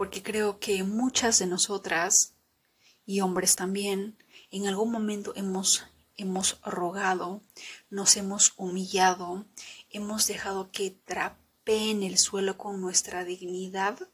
Porque 0.01 0.23
creo 0.23 0.59
que 0.59 0.83
muchas 0.83 1.39
de 1.41 1.47
nosotras, 1.47 2.33
y 3.05 3.21
hombres 3.21 3.55
también, 3.55 4.17
en 4.51 4.67
algún 4.67 4.91
momento 4.91 5.35
hemos, 5.37 5.85
hemos 6.17 6.59
rogado, 6.63 7.43
nos 7.91 8.17
hemos 8.17 8.55
humillado, 8.57 9.45
hemos 9.91 10.27
dejado 10.27 10.71
que 10.71 10.91
trapeen 11.05 12.03
el 12.03 12.17
suelo 12.17 12.57
con 12.57 12.81
nuestra 12.81 13.27
dignidad 13.27 14.09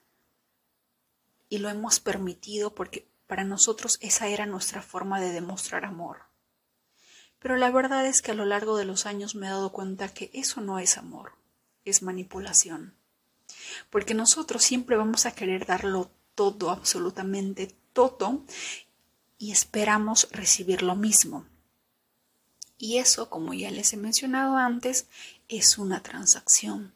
y 1.49 1.59
lo 1.59 1.69
hemos 1.69 2.00
permitido 2.00 2.75
porque 2.75 3.09
para 3.28 3.45
nosotros 3.45 3.99
esa 4.00 4.26
era 4.26 4.45
nuestra 4.45 4.83
forma 4.83 5.21
de 5.21 5.31
demostrar 5.31 5.85
amor. 5.85 6.23
Pero 7.38 7.57
la 7.57 7.71
verdad 7.71 8.05
es 8.07 8.23
que 8.23 8.33
a 8.33 8.35
lo 8.35 8.45
largo 8.45 8.76
de 8.76 8.87
los 8.87 9.07
años 9.07 9.37
me 9.37 9.47
he 9.47 9.50
dado 9.50 9.71
cuenta 9.71 10.09
que 10.09 10.33
eso 10.35 10.61
no 10.61 10.81
es 10.81 10.99
amor, 10.99 11.35
es 11.85 12.02
manipulación. 12.02 12.95
Porque 13.90 14.14
nosotros 14.14 14.62
siempre 14.62 14.96
vamos 14.96 15.26
a 15.26 15.35
querer 15.35 15.66
darlo 15.66 16.11
todo, 16.35 16.70
absolutamente 16.70 17.75
todo, 17.92 18.42
y 19.38 19.52
esperamos 19.52 20.28
recibir 20.32 20.82
lo 20.82 20.96
mismo. 20.96 21.46
Y 22.78 22.99
eso, 22.99 23.30
como 23.30 23.54
ya 23.54 23.70
les 23.70 23.92
he 23.92 23.96
mencionado 23.96 24.56
antes, 24.56 25.06
es 25.49 25.78
una 25.78 26.02
transacción. 26.02 26.94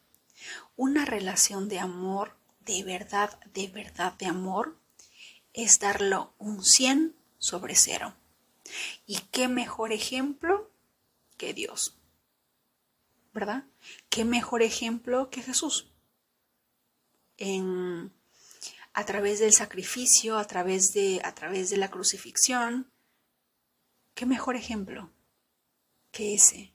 Una 0.75 1.05
relación 1.05 1.69
de 1.69 1.79
amor, 1.79 2.35
de 2.65 2.83
verdad, 2.83 3.39
de 3.53 3.67
verdad 3.67 4.13
de 4.13 4.27
amor, 4.27 4.77
es 5.53 5.79
darlo 5.79 6.33
un 6.37 6.63
100 6.63 7.15
sobre 7.39 7.75
cero. 7.75 8.13
¿Y 9.05 9.17
qué 9.31 9.47
mejor 9.47 9.91
ejemplo 9.91 10.69
que 11.37 11.53
Dios? 11.53 11.95
¿Verdad? 13.33 13.65
¿Qué 14.09 14.25
mejor 14.25 14.61
ejemplo 14.61 15.29
que 15.29 15.41
Jesús? 15.41 15.90
A 18.93 19.05
través 19.05 19.39
del 19.39 19.53
sacrificio, 19.53 20.37
a 20.37 20.45
través 20.45 20.91
de, 20.93 21.21
a 21.23 21.33
través 21.33 21.69
de 21.69 21.77
la 21.77 21.89
crucifixión. 21.89 22.91
¿Qué 24.13 24.25
mejor 24.25 24.55
ejemplo 24.55 25.09
que 26.11 26.33
ese? 26.33 26.73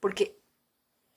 Porque 0.00 0.38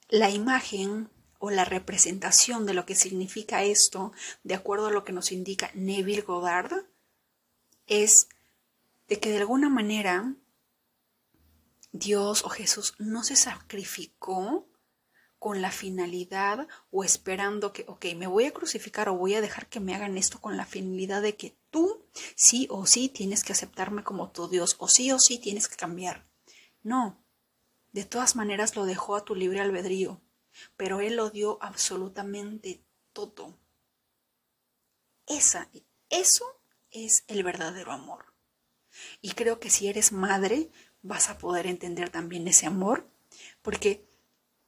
la 0.09 0.29
imagen 0.29 1.09
o 1.39 1.49
la 1.49 1.65
representación 1.65 2.65
de 2.65 2.75
lo 2.75 2.85
que 2.85 2.95
significa 2.95 3.63
esto, 3.63 4.13
de 4.43 4.53
acuerdo 4.53 4.87
a 4.87 4.91
lo 4.91 5.03
que 5.03 5.11
nos 5.11 5.31
indica 5.31 5.71
Neville 5.73 6.21
Goddard, 6.21 6.85
es 7.87 8.27
de 9.07 9.19
que 9.19 9.31
de 9.31 9.39
alguna 9.39 9.67
manera 9.67 10.35
Dios 11.91 12.45
o 12.45 12.49
Jesús 12.49 12.93
no 12.99 13.23
se 13.23 13.35
sacrificó 13.35 14.67
con 15.41 15.59
la 15.59 15.71
finalidad 15.71 16.67
o 16.91 17.03
esperando 17.03 17.73
que, 17.73 17.83
ok, 17.87 18.05
me 18.15 18.27
voy 18.27 18.45
a 18.45 18.53
crucificar 18.53 19.09
o 19.09 19.17
voy 19.17 19.33
a 19.33 19.41
dejar 19.41 19.65
que 19.65 19.79
me 19.79 19.95
hagan 19.95 20.19
esto 20.19 20.39
con 20.39 20.55
la 20.55 20.67
finalidad 20.67 21.23
de 21.23 21.35
que 21.35 21.57
tú 21.71 22.05
sí 22.35 22.67
o 22.69 22.85
sí 22.85 23.09
tienes 23.09 23.43
que 23.43 23.53
aceptarme 23.53 24.03
como 24.03 24.29
tu 24.29 24.47
Dios 24.47 24.75
o 24.77 24.87
sí 24.87 25.11
o 25.11 25.17
sí 25.17 25.39
tienes 25.39 25.67
que 25.67 25.77
cambiar. 25.77 26.27
No, 26.83 27.25
de 27.91 28.05
todas 28.05 28.35
maneras 28.35 28.75
lo 28.75 28.85
dejó 28.85 29.15
a 29.15 29.25
tu 29.25 29.33
libre 29.33 29.61
albedrío, 29.61 30.21
pero 30.77 31.01
Él 31.01 31.15
lo 31.15 31.31
dio 31.31 31.57
absolutamente 31.59 32.83
todo. 33.11 33.57
Esa, 35.25 35.71
eso 36.11 36.45
es 36.91 37.23
el 37.25 37.41
verdadero 37.41 37.93
amor. 37.93 38.35
Y 39.21 39.31
creo 39.31 39.59
que 39.59 39.71
si 39.71 39.87
eres 39.87 40.11
madre, 40.11 40.69
vas 41.01 41.31
a 41.31 41.39
poder 41.39 41.65
entender 41.65 42.11
también 42.11 42.47
ese 42.47 42.67
amor, 42.67 43.09
porque 43.63 44.10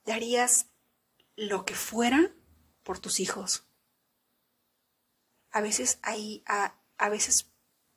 darías 0.06 0.68
lo 1.36 1.66
que 1.66 1.76
fuera 1.76 2.34
por 2.84 3.00
tus 3.00 3.20
hijos. 3.20 3.66
A 5.52 5.62
veces 5.62 6.00
hay, 6.02 6.44
a, 6.48 6.76
a 6.98 7.10
veces 7.10 7.52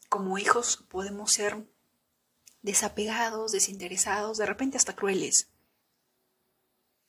como 0.09 0.39
hijos 0.39 0.85
podemos 0.89 1.33
ser 1.33 1.67
desapegados, 2.63 3.53
desinteresados, 3.53 4.39
de 4.39 4.47
repente 4.47 4.77
hasta 4.77 4.97
crueles. 4.97 5.49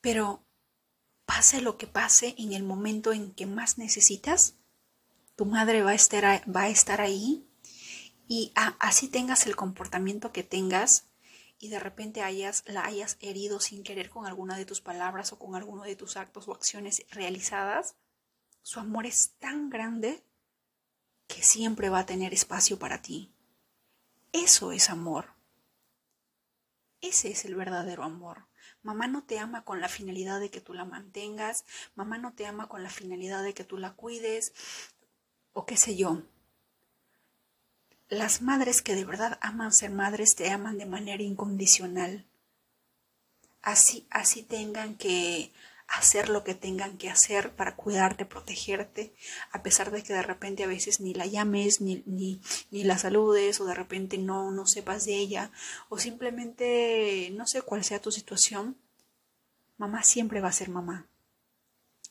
Pero 0.02 0.46
pase 1.26 1.62
lo 1.62 1.78
que 1.78 1.88
pase 1.88 2.36
en 2.38 2.54
el 2.54 2.64
momento 2.64 3.12
en 3.12 3.34
que 3.34 3.46
más 3.46 3.78
necesitas, 3.78 4.56
tu 5.36 5.46
madre 5.46 5.84
va 5.84 5.92
a 5.92 5.96
estar, 5.96 6.24
va 6.54 6.64
a 6.64 6.70
estar 6.70 7.02
ahí 7.02 7.48
y 8.28 8.52
así 8.56 9.08
tengas 9.08 9.46
el 9.46 9.56
comportamiento 9.56 10.32
que 10.32 10.44
tengas 10.44 11.07
y 11.60 11.70
de 11.70 11.80
repente 11.80 12.22
hayas, 12.22 12.64
la 12.68 12.86
hayas 12.86 13.18
herido 13.20 13.60
sin 13.60 13.84
querer 13.84 14.10
con 14.10 14.26
alguna 14.26 14.58
de 14.58 14.66
tus 14.66 14.82
palabras 14.82 15.34
o 15.34 15.40
con 15.40 15.56
alguno 15.56 15.84
de 15.84 15.96
tus 15.96 16.18
actos 16.18 16.48
o 16.48 16.54
acciones 16.54 17.06
realizadas, 17.10 17.96
su 18.62 18.80
amor 18.80 19.06
es 19.06 19.32
tan 19.40 19.70
grande 19.70 20.24
que 21.28 21.44
siempre 21.44 21.90
va 21.90 22.00
a 22.00 22.06
tener 22.06 22.34
espacio 22.34 22.78
para 22.78 23.02
ti. 23.02 23.34
Eso 24.32 24.72
es 24.72 24.90
amor. 24.90 25.34
Ese 27.02 27.32
es 27.32 27.46
el 27.46 27.56
verdadero 27.56 28.04
amor. 28.04 28.48
Mamá 28.82 29.08
no 29.08 29.24
te 29.24 29.40
ama 29.40 29.64
con 29.64 29.82
la 29.82 29.90
finalidad 29.90 30.40
de 30.40 30.50
que 30.50 30.62
tú 30.62 30.74
la 30.74 30.86
mantengas, 30.86 31.66
mamá 31.96 32.18
no 32.18 32.34
te 32.34 32.46
ama 32.46 32.68
con 32.68 32.84
la 32.84 32.90
finalidad 32.90 33.44
de 33.44 33.54
que 33.54 33.64
tú 33.64 33.78
la 33.78 33.94
cuides, 33.94 34.54
o 35.54 35.66
qué 35.66 35.78
sé 35.78 35.96
yo. 35.96 36.24
Las 38.10 38.42
madres 38.42 38.82
que 38.82 38.96
de 38.96 39.04
verdad 39.04 39.38
aman 39.42 39.74
ser 39.74 39.92
madres 39.92 40.36
te 40.36 40.50
aman 40.50 40.78
de 40.78 40.86
manera 40.86 41.24
incondicional. 41.24 42.26
Así, 43.62 44.08
así 44.10 44.44
tengan 44.44 44.96
que 44.96 45.52
hacer 45.88 46.30
lo 46.30 46.44
que 46.44 46.54
tengan 46.54 46.98
que 46.98 47.10
hacer 47.10 47.56
para 47.56 47.76
cuidarte, 47.76 48.26
protegerte, 48.26 49.14
a 49.52 49.64
pesar 49.64 49.92
de 49.92 50.04
que 50.04 50.14
de 50.14 50.22
repente 50.22 50.64
a 50.64 50.68
veces 50.68 51.00
ni 51.00 51.14
la 51.14 51.26
llames, 51.26 51.82
ni, 51.82 52.04
ni, 52.06 52.42
ni 52.72 52.84
la 52.84 52.98
saludes, 52.98 53.60
o 53.60 53.66
de 53.66 53.74
repente 53.74 54.18
no, 54.18 54.52
no 54.52 54.66
sepas 54.68 55.06
de 55.06 55.16
ella, 55.16 55.52
o 55.90 55.98
simplemente 55.98 57.30
no 57.34 57.48
sé 57.48 57.62
cuál 57.62 57.84
sea 57.84 58.02
tu 58.02 58.12
situación, 58.12 58.78
mamá 59.78 60.04
siempre 60.04 60.42
va 60.42 60.50
a 60.50 60.54
ser 60.54 60.70
mamá. 60.70 61.08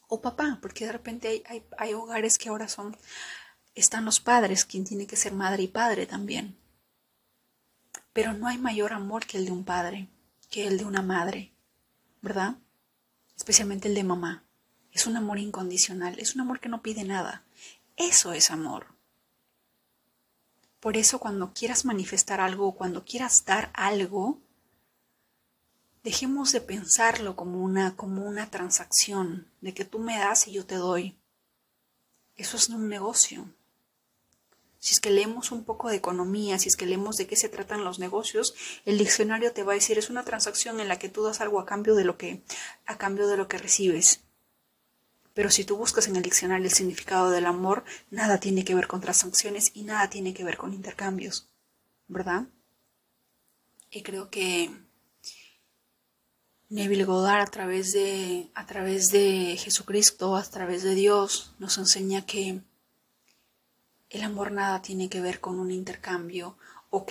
O 0.09 0.21
papá, 0.21 0.59
porque 0.63 0.87
de 0.87 0.93
repente 0.93 1.29
hay, 1.29 1.43
hay, 1.47 1.65
hay 1.79 1.95
hogares 1.95 2.39
que 2.39 2.49
ahora 2.49 2.69
son 2.69 2.97
están 3.77 4.07
los 4.07 4.21
padres, 4.21 4.65
quien 4.65 4.85
tiene 4.85 5.07
que 5.07 5.17
ser 5.17 5.33
madre 5.33 5.63
y 5.63 5.69
padre 5.69 6.07
también. 6.07 6.57
Pero 8.13 8.33
no 8.33 8.49
hay 8.49 8.57
mayor 8.57 8.95
amor 8.95 9.27
que 9.27 9.37
el 9.37 9.45
de 9.45 9.53
un 9.53 9.65
padre, 9.65 10.09
que 10.51 10.67
el 10.67 10.79
de 10.79 10.87
una 10.87 11.03
madre, 11.03 11.53
¿verdad? 12.23 12.57
Especialmente 13.37 13.89
el 13.89 13.95
de 13.95 14.03
mamá. 14.03 14.45
Es 14.93 15.07
un 15.07 15.17
amor 15.17 15.39
incondicional, 15.39 16.19
es 16.19 16.35
un 16.35 16.41
amor 16.41 16.59
que 16.59 16.71
no 16.71 16.81
pide 16.81 17.05
nada. 17.05 17.45
Eso 17.97 18.33
es 18.33 18.51
amor. 18.51 18.87
Por 20.81 20.97
eso 20.97 21.19
cuando 21.19 21.53
quieras 21.53 21.85
manifestar 21.85 22.41
algo, 22.41 22.77
cuando 22.77 23.05
quieras 23.05 23.45
dar 23.45 23.71
algo, 23.75 24.41
dejemos 26.03 26.53
de 26.53 26.63
pensarlo 26.63 27.37
como 27.37 27.63
una, 27.63 27.95
como 27.95 28.25
una 28.25 28.51
transacción, 28.51 29.51
de 29.61 29.75
que 29.75 29.85
tú 29.85 29.99
me 29.99 30.17
das 30.17 30.49
y 30.49 30.53
yo 30.53 30.65
te 30.65 30.77
doy. 30.77 31.19
Eso 32.37 32.57
es 32.57 32.71
un 32.71 32.89
negocio 32.89 33.51
si 34.87 34.93
es 34.93 35.01
que 35.01 35.11
leemos 35.11 35.51
un 35.51 35.65
poco 35.65 35.89
de 35.89 35.97
economía, 35.97 36.61
si 36.61 36.69
es 36.69 36.77
que 36.77 36.87
leemos 36.87 37.17
de 37.17 37.27
qué 37.27 37.35
se 37.35 37.49
tratan 37.49 37.83
los 37.83 37.99
negocios, 37.99 38.55
el 38.85 38.99
diccionario 38.99 39.53
te 39.53 39.65
va 39.65 39.73
a 39.73 39.75
decir 39.75 39.99
es 39.99 40.11
una 40.11 40.23
transacción 40.23 40.79
en 40.79 40.87
la 40.87 40.97
que 40.97 41.09
tú 41.09 41.25
das 41.25 41.41
algo 41.41 41.59
a 41.59 41.67
cambio 41.67 41.97
de 41.97 42.05
lo 42.05 42.17
que 42.17 42.45
a 42.87 42.97
cambio 42.97 43.27
de 43.27 43.37
lo 43.37 43.49
que 43.49 43.59
recibes. 43.59 44.21
Pero 45.35 45.51
si 45.51 45.65
tú 45.65 45.77
buscas 45.77 46.07
en 46.07 46.15
el 46.15 46.23
diccionario 46.23 46.65
el 46.65 46.73
significado 46.73 47.31
del 47.31 47.47
amor, 47.47 47.83
nada 48.13 48.39
tiene 48.39 48.65
que 48.65 48.77
ver 48.77 48.87
con 48.87 49.01
transacciones 49.01 49.73
y 49.75 49.83
nada 49.83 50.09
tiene 50.09 50.33
que 50.35 50.45
ver 50.45 50.57
con 50.57 50.73
intercambios, 50.73 51.49
¿verdad? 52.07 52.47
Y 53.91 54.05
creo 54.05 54.31
que 54.31 54.71
Neville 56.69 57.07
Goddard 57.07 57.41
a 57.41 57.51
través 57.51 57.93
de 57.93 58.51
a 58.55 58.67
través 58.67 59.11
de 59.11 59.57
Jesucristo, 59.59 60.37
a 60.37 60.45
través 60.45 60.85
de 60.85 60.95
Dios 60.95 61.57
nos 61.59 61.77
enseña 61.77 62.25
que 62.25 62.61
el 64.17 64.23
amor 64.23 64.51
nada 64.51 64.81
tiene 64.83 65.09
que 65.09 65.21
ver 65.21 65.41
con 65.41 65.61
un 65.61 65.71
intercambio 65.71 66.57
o, 66.91 67.05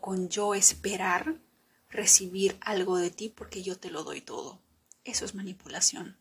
con 0.00 0.28
yo 0.28 0.54
esperar 0.54 1.36
recibir 1.90 2.56
algo 2.60 2.96
de 2.96 3.10
ti 3.10 3.28
porque 3.28 3.62
yo 3.62 3.78
te 3.78 3.90
lo 3.90 4.04
doy 4.04 4.22
todo. 4.22 4.58
Eso 5.04 5.24
es 5.24 5.34
manipulación. 5.34 6.16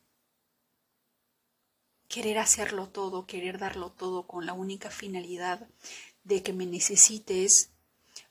Querer 2.10 2.38
hacerlo 2.38 2.90
todo, 2.90 3.26
querer 3.26 3.58
darlo 3.58 3.92
todo 3.92 4.28
con 4.28 4.46
la 4.46 4.54
única 4.54 4.92
finalidad 4.92 5.68
de 6.24 6.44
que 6.44 6.54
me 6.54 6.66
necesites 6.66 7.72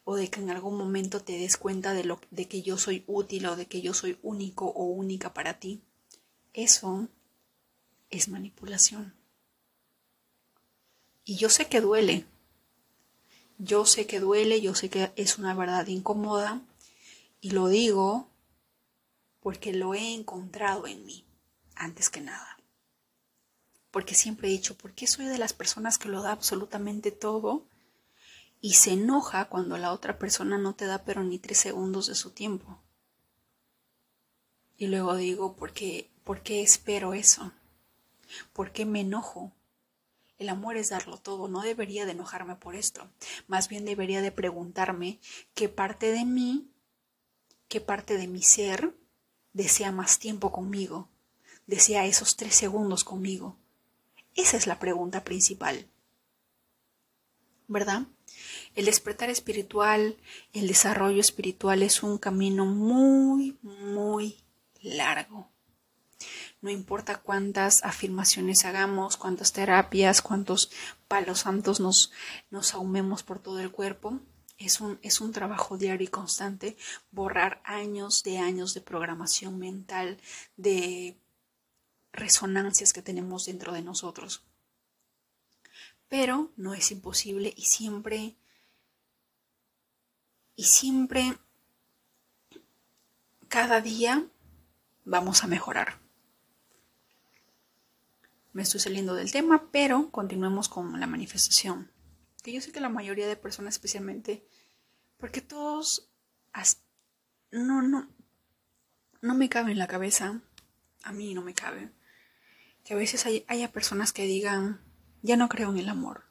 o 0.05 0.17
de 0.17 0.29
que 0.29 0.41
en 0.41 0.51
algún 0.51 0.77
momento 0.77 1.21
te 1.21 1.39
des 1.39 1.57
cuenta 1.57 1.95
de, 1.95 2.05
lo, 2.05 2.21
de 2.31 2.47
que 2.47 2.63
yo 2.63 2.77
soy 2.77 3.03
útil 3.07 3.47
o 3.47 3.57
de 3.57 3.67
que 3.67 3.81
yo 3.81 3.95
soy 3.95 4.19
único 4.23 4.67
o 4.67 4.85
única 4.85 5.33
para 5.33 5.59
ti. 5.59 5.83
Eso 6.53 7.09
es 8.11 8.29
manipulación. 8.29 9.24
Y 11.25 11.37
yo 11.37 11.49
sé 11.49 11.69
que 11.69 11.81
duele. 11.81 12.27
Yo 13.59 13.87
sé 13.87 14.07
que 14.07 14.21
duele, 14.21 14.61
yo 14.61 14.75
sé 14.75 14.91
que 14.91 15.13
es 15.17 15.39
una 15.39 15.55
verdad 15.55 15.87
incómoda 15.87 16.61
y 17.41 17.51
lo 17.51 17.69
digo 17.69 18.29
porque 19.41 19.73
lo 19.73 19.95
he 19.95 20.15
encontrado 20.15 20.87
en 20.87 21.05
mí, 21.05 21.25
antes 21.77 22.11
que 22.11 22.21
nada. 22.21 22.59
Porque 23.91 24.15
siempre 24.15 24.49
he 24.49 24.51
dicho, 24.51 24.77
¿por 24.77 24.93
qué 24.93 25.07
soy 25.07 25.27
de 25.27 25.39
las 25.39 25.53
personas 25.53 25.99
que 25.99 26.09
lo 26.09 26.23
da 26.23 26.33
absolutamente 26.33 27.13
todo 27.13 27.67
y 28.61 28.73
se 28.73 28.93
enoja 28.93 29.45
cuando 29.45 29.79
la 29.79 29.93
otra 29.93 30.19
persona 30.19 30.59
no 30.59 30.75
te 30.75 30.87
da 30.87 31.05
pero 31.05 31.23
ni 31.23 31.39
tres 31.39 31.59
segundos 31.59 32.07
de 32.07 32.15
su 32.15 32.31
tiempo? 32.31 32.83
Y 34.77 34.89
luego 34.89 35.15
digo, 35.15 35.55
¿por 35.55 35.73
qué, 35.73 36.11
¿por 36.25 36.43
qué 36.43 36.63
espero 36.63 37.15
eso? 37.15 37.53
¿Por 38.53 38.73
qué 38.73 38.85
me 38.85 39.03
enojo? 39.03 39.53
El 40.45 40.51
amor 40.51 40.77
es 40.77 40.91
darlo 40.91 41.17
todo, 41.17 41.49
no 41.49 41.63
debería 41.63 42.05
de 42.05 42.13
enojarme 42.13 42.55
por 42.55 42.75
esto, 42.75 43.11
más 43.47 43.71
bien 43.71 43.87
debería 43.87 44.21
de 44.21 44.31
preguntarme 44.31 45.19
qué 45.55 45.71
parte 45.71 46.13
de 46.13 46.27
mí, 46.27 46.69
qué 47.67 47.81
parte 47.81 48.19
de 48.19 48.29
mi 48.29 48.43
ser 48.43 48.95
desea 49.55 49.91
más 49.91 50.19
tiempo 50.19 50.53
conmigo, 50.53 51.09
desea 51.67 52.05
esos 52.05 52.37
tres 52.37 52.55
segundos 52.55 53.05
conmigo. 53.05 53.57
Esa 54.35 54.59
es 54.59 54.67
la 54.67 54.79
pregunta 54.79 55.25
principal. 55.25 55.89
¿Verdad? 57.67 58.03
El 58.75 58.85
despertar 58.85 59.31
espiritual, 59.31 60.19
el 60.53 60.69
desarrollo 60.69 61.23
espiritual 61.23 61.83
es 61.83 62.03
un 62.03 62.19
camino 62.19 62.67
muy, 62.67 63.57
muy 63.63 64.37
largo. 64.83 65.54
No 66.65 66.71
importa 66.71 67.19
cuántas 67.19 67.85
afirmaciones 67.85 68.65
hagamos, 68.65 69.19
cuántas 69.19 69.53
terapias, 69.53 70.23
cuántos 70.23 70.71
palos 71.09 71.41
santos 71.41 71.79
nos, 71.79 72.11
nos 72.49 72.73
ahumemos 72.73 73.23
por 73.23 73.39
todo 73.39 73.61
el 73.61 73.71
cuerpo, 73.71 74.19
es 74.57 74.81
un, 74.81 74.99
es 75.03 75.21
un 75.21 75.31
trabajo 75.31 75.77
diario 75.77 76.07
y 76.07 76.11
constante 76.11 76.79
borrar 77.11 77.61
años 77.65 78.23
de 78.23 78.39
años 78.39 78.73
de 78.73 78.81
programación 78.81 79.59
mental, 79.59 80.19
de 80.57 81.19
resonancias 82.15 82.95
que 82.95 83.03
tenemos 83.03 83.45
dentro 83.45 83.75
de 83.75 83.83
nosotros. 83.83 84.43
pero 86.09 86.51
no 86.57 86.73
es 86.73 86.91
imposible 86.93 87.53
y 87.55 87.67
siempre, 87.67 88.37
y 90.57 90.65
siempre, 90.65 91.37
cada 93.49 93.83
día 93.83 94.27
vamos 95.05 95.45
a 95.45 95.47
mejorar. 95.47 96.04
Me 98.55 98.63
estoy 98.63 98.79
saliendo 98.79 99.15
del 99.15 99.33
tema, 99.33 99.69
pero 99.73 100.13
continuemos 100.13 100.69
con 100.69 101.01
la 101.01 101.09
manifestación. 101.09 101.91
Que 102.41 102.53
yo 102.53 102.61
sé 102.61 102.71
que 102.71 102.79
la 102.79 102.89
mayoría 102.89 103.27
de 103.27 103.35
personas, 103.35 103.75
especialmente, 103.75 104.47
porque 105.19 105.41
todos, 105.41 106.09
no, 107.51 107.83
no, 107.83 108.09
no 109.21 109.35
me 109.35 109.49
cabe 109.49 109.73
en 109.73 109.79
la 109.79 109.89
cabeza, 109.89 110.41
a 111.03 111.13
mí 111.13 111.35
no 111.35 111.43
me 111.43 111.53
cabe, 111.53 111.91
que 112.85 112.95
a 112.95 112.97
veces 112.97 113.27
hay, 113.27 113.45
haya 113.49 113.73
personas 113.73 114.13
que 114.13 114.23
digan, 114.23 114.81
ya 115.21 115.37
no 115.37 115.49
creo 115.49 115.71
en 115.71 115.79
el 115.79 115.89
amor, 115.89 116.23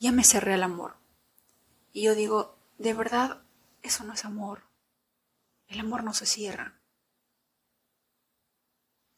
ya 0.00 0.10
me 0.10 0.24
cerré 0.24 0.54
al 0.54 0.62
amor. 0.62 0.96
Y 1.92 2.04
yo 2.04 2.14
digo, 2.14 2.58
de 2.78 2.94
verdad, 2.94 3.42
eso 3.82 4.04
no 4.04 4.14
es 4.14 4.24
amor. 4.24 4.62
El 5.66 5.80
amor 5.80 6.02
no 6.02 6.14
se 6.14 6.24
cierra. 6.24 6.80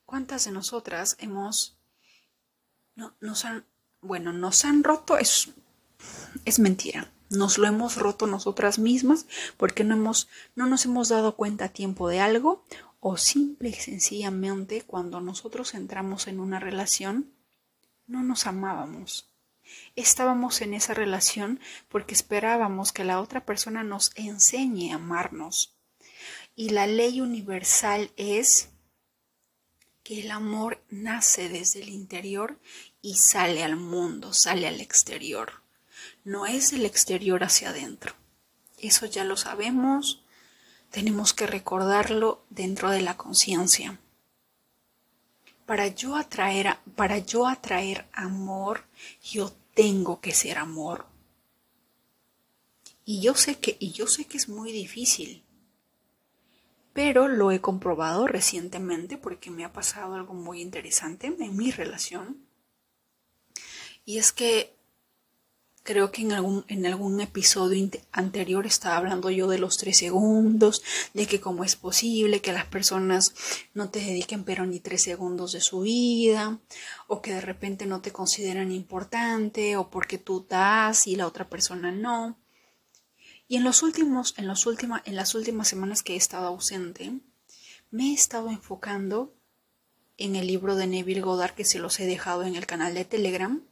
¿Cuántas 0.04 0.46
de 0.46 0.50
nosotras 0.50 1.16
hemos 1.20 1.78
no, 2.96 3.14
nos 3.20 3.44
han, 3.44 3.64
bueno, 4.00 4.32
nos 4.32 4.64
han 4.64 4.84
roto, 4.84 5.18
es, 5.18 5.50
es 6.44 6.58
mentira. 6.58 7.10
Nos 7.30 7.58
lo 7.58 7.66
hemos 7.66 7.96
roto 7.96 8.26
nosotras 8.26 8.78
mismas 8.78 9.26
porque 9.56 9.82
no, 9.82 9.94
hemos, 9.94 10.28
no 10.54 10.66
nos 10.66 10.84
hemos 10.84 11.08
dado 11.08 11.36
cuenta 11.36 11.66
a 11.66 11.68
tiempo 11.70 12.08
de 12.08 12.20
algo 12.20 12.64
o 13.00 13.16
simple 13.16 13.70
y 13.70 13.74
sencillamente 13.74 14.82
cuando 14.82 15.20
nosotros 15.20 15.74
entramos 15.74 16.26
en 16.26 16.38
una 16.38 16.60
relación 16.60 17.32
no 18.06 18.22
nos 18.22 18.46
amábamos. 18.46 19.30
Estábamos 19.96 20.60
en 20.60 20.74
esa 20.74 20.94
relación 20.94 21.58
porque 21.88 22.14
esperábamos 22.14 22.92
que 22.92 23.04
la 23.04 23.20
otra 23.20 23.44
persona 23.44 23.82
nos 23.82 24.12
enseñe 24.14 24.92
a 24.92 24.96
amarnos. 24.96 25.76
Y 26.54 26.70
la 26.70 26.86
ley 26.86 27.20
universal 27.20 28.10
es 28.16 28.68
que 30.04 30.20
el 30.20 30.30
amor 30.30 30.84
nace 30.90 31.49
desde 31.49 31.80
el 31.80 31.88
interior 31.88 32.61
y 33.00 33.16
sale 33.16 33.64
al 33.64 33.76
mundo, 33.76 34.34
sale 34.34 34.68
al 34.68 34.80
exterior. 34.80 35.62
No 36.25 36.46
es 36.46 36.70
del 36.70 36.84
exterior 36.84 37.42
hacia 37.42 37.70
adentro. 37.70 38.14
Eso 38.78 39.06
ya 39.06 39.25
lo 39.25 39.38
sabemos, 39.38 40.23
tenemos 40.90 41.32
que 41.32 41.46
recordarlo 41.46 42.44
dentro 42.50 42.90
de 42.90 43.00
la 43.00 43.16
conciencia. 43.16 43.99
Para 45.64 45.88
yo 45.88 46.16
atraer 46.16 46.76
amor, 48.12 48.84
yo 49.23 49.52
tengo 49.73 50.20
que 50.20 50.34
ser 50.34 50.58
amor. 50.58 51.06
Y 53.06 53.23
yo 53.23 53.34
sé 53.34 53.56
que 53.56 53.78
es 53.80 54.49
muy 54.50 54.70
difícil 54.70 55.43
pero 56.94 57.28
lo 57.28 57.50
he 57.50 57.60
comprobado 57.60 58.26
recientemente 58.26 59.18
porque 59.18 59.50
me 59.50 59.64
ha 59.64 59.72
pasado 59.72 60.14
algo 60.14 60.32
muy 60.32 60.62
interesante 60.62 61.26
en 61.26 61.56
mi 61.56 61.70
relación. 61.70 62.38
Y 64.06 64.18
es 64.18 64.32
que 64.32 64.74
creo 65.82 66.10
que 66.10 66.22
en 66.22 66.32
algún, 66.32 66.64
en 66.68 66.86
algún 66.86 67.20
episodio 67.20 67.90
anterior 68.12 68.64
estaba 68.64 68.96
hablando 68.96 69.28
yo 69.28 69.48
de 69.48 69.58
los 69.58 69.76
tres 69.76 69.98
segundos, 69.98 70.82
de 71.12 71.26
que 71.26 71.40
cómo 71.40 71.64
es 71.64 71.76
posible 71.76 72.40
que 72.40 72.52
las 72.52 72.66
personas 72.66 73.34
no 73.74 73.90
te 73.90 73.98
dediquen 74.00 74.44
pero 74.44 74.64
ni 74.64 74.80
tres 74.80 75.02
segundos 75.02 75.52
de 75.52 75.60
su 75.60 75.80
vida, 75.80 76.60
o 77.06 77.20
que 77.20 77.34
de 77.34 77.40
repente 77.40 77.86
no 77.86 78.00
te 78.00 78.12
consideran 78.12 78.72
importante, 78.72 79.76
o 79.76 79.90
porque 79.90 80.18
tú 80.18 80.46
das 80.48 81.06
y 81.06 81.16
la 81.16 81.26
otra 81.26 81.49
persona 81.49 81.92
no. 81.92 82.38
Y 83.47 83.57
en 83.57 83.65
los 83.65 83.83
últimos, 83.83 84.35
en, 84.39 84.47
las 84.47 84.65
últimas 85.35 85.69
semanas 85.69 86.02
que 86.02 86.15
he 86.15 86.17
estado 86.17 86.47
ausente, 86.47 87.21
me 87.91 88.11
he 88.11 88.15
estado 88.15 88.50
enfocando 88.50 89.35
en 90.17 90.37
el 90.37 90.47
libro 90.47 90.76
de 90.76 90.87
Neville 90.87 91.21
Goddard 91.21 91.54
que 91.54 91.65
se 91.65 91.78
los 91.78 92.00
he 92.00 92.07
dejado 92.07 92.45
en 92.45 92.57
el 92.57 92.67
canal 92.67 92.95
de 92.95 93.04
Telegram. 93.04 93.63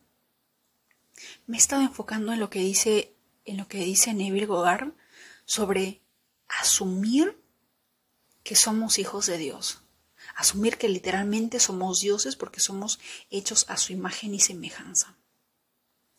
Me 1.47 1.57
he 1.57 1.61
estado 1.61 1.83
enfocando 1.83 2.33
en 2.33 2.41
lo 2.41 2.51
que 2.51 2.61
dice, 2.61 3.15
en 3.45 3.57
lo 3.57 3.69
que 3.69 3.79
dice 3.79 4.13
Neville 4.13 4.47
Goddard 4.47 4.93
sobre 5.45 6.03
asumir 6.49 7.41
que 8.43 8.57
somos 8.57 8.99
hijos 8.99 9.27
de 9.27 9.39
Dios. 9.39 9.83
Asumir 10.37 10.79
que 10.79 10.89
literalmente 10.89 11.61
somos 11.61 12.01
dioses 12.01 12.37
porque 12.37 12.61
somos 12.61 13.01
hechos 13.31 13.67
a 13.69 13.77
su 13.77 13.93
imagen 13.93 14.35
y 14.35 14.41
semejanza. 14.41 15.17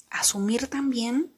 Asumir 0.10 0.68
también 0.68 1.34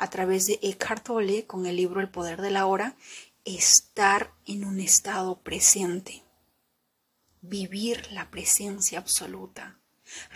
a 0.00 0.08
través 0.08 0.46
de 0.46 0.58
Eckhart 0.62 1.04
Tolle 1.04 1.46
con 1.46 1.66
el 1.66 1.76
libro 1.76 2.00
El 2.00 2.08
poder 2.08 2.40
de 2.40 2.50
la 2.50 2.64
hora, 2.64 2.96
estar 3.44 4.32
en 4.46 4.64
un 4.64 4.80
estado 4.80 5.42
presente, 5.42 6.24
vivir 7.42 8.10
la 8.10 8.30
presencia 8.30 8.98
absoluta, 8.98 9.78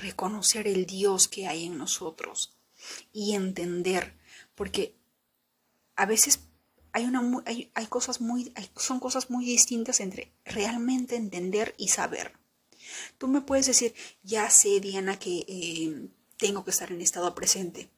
reconocer 0.03 0.69
el 0.69 0.85
Dios 0.85 1.29
que 1.29 1.49
hay 1.49 1.65
en 1.65 1.79
nosotros 1.79 2.55
y 3.11 3.35
entender, 3.35 4.15
porque 4.55 4.95
a 5.97 6.05
veces 6.05 6.41
hay, 6.93 7.07
una, 7.07 7.43
hay, 7.47 7.71
hay 7.73 7.87
cosas 7.87 8.21
muy, 8.21 8.53
son 8.77 9.01
cosas 9.01 9.31
muy 9.31 9.47
distintas 9.47 10.01
entre 10.01 10.31
realmente 10.45 11.17
entender 11.17 11.75
y 11.79 11.89
saber. 11.89 12.35
Tú 13.17 13.29
me 13.29 13.41
puedes 13.41 13.65
decir, 13.65 13.95
ya 14.23 14.51
sé, 14.51 14.81
Diana, 14.81 15.19
que 15.19 15.47
eh, 15.49 16.09
tengo 16.37 16.67
que 16.67 16.71
estar 16.71 16.93
en 16.93 17.01
estado 17.01 17.35
presente. 17.35 17.89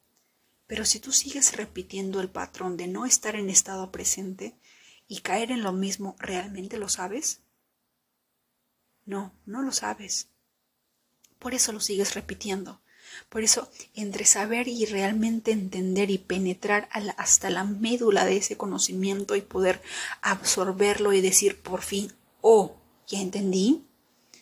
Pero 0.67 0.85
si 0.85 0.99
tú 1.01 1.13
sigues 1.13 1.57
repitiendo 1.57 2.21
el 2.21 2.29
patrón 2.29 2.77
de 2.77 2.89
no 2.89 3.07
estar 3.07 3.37
en 3.37 3.51
estado 3.51 3.93
presente 3.93 4.57
y 5.07 5.21
caer 5.21 5.51
en 5.53 5.63
lo 5.63 5.73
mismo, 5.73 6.17
¿realmente 6.19 6.79
lo 6.79 6.89
sabes? 6.89 7.41
No, 9.05 9.33
no 9.47 9.63
lo 9.63 9.73
sabes. 9.73 10.29
Por 11.39 11.55
eso 11.55 11.73
lo 11.73 11.81
sigues 11.81 12.15
repitiendo. 12.15 12.81
Por 13.29 13.45
eso, 13.45 13.71
entre 13.95 14.25
saber 14.25 14.67
y 14.67 14.85
realmente 14.85 15.53
entender 15.53 16.11
y 16.11 16.19
penetrar 16.19 16.89
hasta 17.17 17.51
la 17.51 17.63
médula 17.63 18.25
de 18.25 18.39
ese 18.39 18.57
conocimiento 18.57 19.37
y 19.37 19.43
poder 19.43 19.81
absorberlo 20.23 21.13
y 21.13 21.21
decir 21.21 21.61
por 21.63 21.83
fin, 21.83 22.13
oh, 22.41 22.77
ya 23.07 23.21
entendí, 23.21 23.85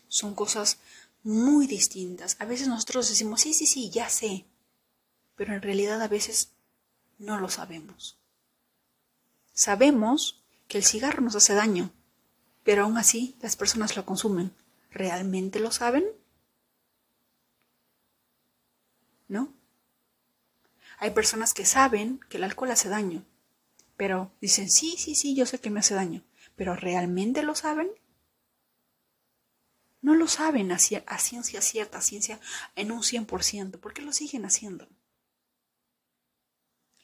son 0.08 0.34
cosas 0.34 0.78
muy 1.22 1.66
distintas. 1.66 2.36
A 2.40 2.46
veces 2.46 2.68
nosotros 2.68 3.08
decimos, 3.08 3.42
sí, 3.42 3.52
sí, 3.52 3.66
sí, 3.66 3.90
ya 3.90 4.08
sé, 4.08 4.46
pero 5.36 5.54
en 5.54 5.62
realidad 5.62 6.00
a 6.02 6.08
veces 6.08 6.52
no 7.18 7.38
lo 7.38 7.48
sabemos. 7.48 8.18
Sabemos 9.52 10.42
que 10.68 10.78
el 10.78 10.84
cigarro 10.84 11.22
nos 11.22 11.36
hace 11.36 11.54
daño, 11.54 11.90
pero 12.62 12.84
aún 12.84 12.98
así 12.98 13.36
las 13.40 13.56
personas 13.56 13.96
lo 13.96 14.04
consumen. 14.04 14.52
¿Realmente 14.90 15.60
lo 15.60 15.70
saben? 15.70 16.04
¿No? 19.28 19.52
Hay 20.98 21.10
personas 21.10 21.54
que 21.54 21.66
saben 21.66 22.20
que 22.28 22.36
el 22.36 22.44
alcohol 22.44 22.70
hace 22.70 22.88
daño, 22.88 23.24
pero 23.96 24.32
dicen, 24.40 24.70
sí, 24.70 24.96
sí, 24.98 25.14
sí, 25.14 25.34
yo 25.34 25.46
sé 25.46 25.60
que 25.60 25.70
me 25.70 25.80
hace 25.80 25.94
daño, 25.94 26.22
pero 26.56 26.74
¿realmente 26.76 27.42
lo 27.42 27.54
saben? 27.54 27.90
No 30.02 30.14
lo 30.14 30.28
saben 30.28 30.70
a, 30.72 30.78
ciencia 30.78 31.60
cierta, 31.62 31.98
a 31.98 32.02
ciencia 32.02 32.40
en 32.76 32.92
un 32.92 33.02
100%, 33.02 33.78
¿por 33.78 33.94
qué 33.94 34.02
lo 34.02 34.12
siguen 34.12 34.44
haciendo? 34.44 34.88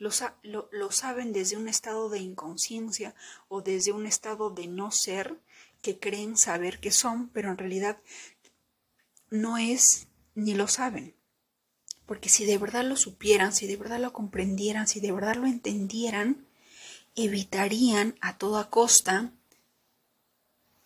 Lo, 0.00 0.90
saben 0.90 1.32
desde 1.32 1.58
un 1.58 1.68
estado 1.68 2.08
de 2.08 2.18
inconsciencia 2.18 3.14
o 3.48 3.60
desde 3.60 3.92
un 3.92 4.06
estado 4.06 4.50
de 4.50 4.66
no 4.66 4.90
ser 4.90 5.38
que 5.82 5.98
creen 5.98 6.36
saber 6.38 6.80
que 6.80 6.90
son, 6.90 7.28
pero 7.28 7.50
en 7.50 7.58
realidad 7.58 7.98
no 9.28 9.58
es 9.58 10.08
ni 10.34 10.54
lo 10.54 10.68
saben. 10.68 11.14
Porque 12.06 12.30
si 12.30 12.46
de 12.46 12.56
verdad 12.56 12.84
lo 12.84 12.96
supieran, 12.96 13.52
si 13.52 13.66
de 13.66 13.76
verdad 13.76 14.00
lo 14.00 14.12
comprendieran, 14.12 14.88
si 14.88 15.00
de 15.00 15.12
verdad 15.12 15.36
lo 15.36 15.46
entendieran, 15.46 16.46
evitarían 17.14 18.16
a 18.22 18.38
toda 18.38 18.70
costa 18.70 19.32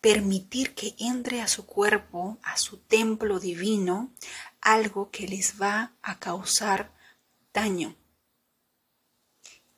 permitir 0.01 0.75
que 0.75 0.93
entre 0.99 1.41
a 1.41 1.47
su 1.47 1.65
cuerpo, 1.65 2.37
a 2.43 2.57
su 2.57 2.77
templo 2.77 3.39
divino, 3.39 4.11
algo 4.59 5.09
que 5.09 5.27
les 5.27 5.59
va 5.59 5.93
a 6.03 6.19
causar 6.19 6.91
daño. 7.53 7.95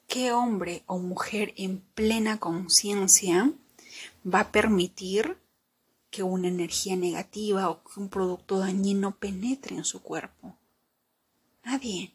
¿Qué 0.08 0.32
hombre 0.32 0.84
o 0.88 0.98
mujer 0.98 1.54
en 1.58 1.82
plena 1.94 2.40
conciencia 2.40 3.54
va 4.26 4.40
a 4.40 4.52
permitir 4.52 5.38
que 6.10 6.24
una 6.24 6.48
energía 6.48 6.96
negativa 6.96 7.70
o 7.70 7.84
que 7.84 8.00
un 8.00 8.10
producto 8.10 8.60
dañino 8.60 9.18
penetre 9.20 9.76
en 9.76 9.86
su 9.86 10.02
cuerpo? 10.02 10.58
Nadie. 11.64 12.14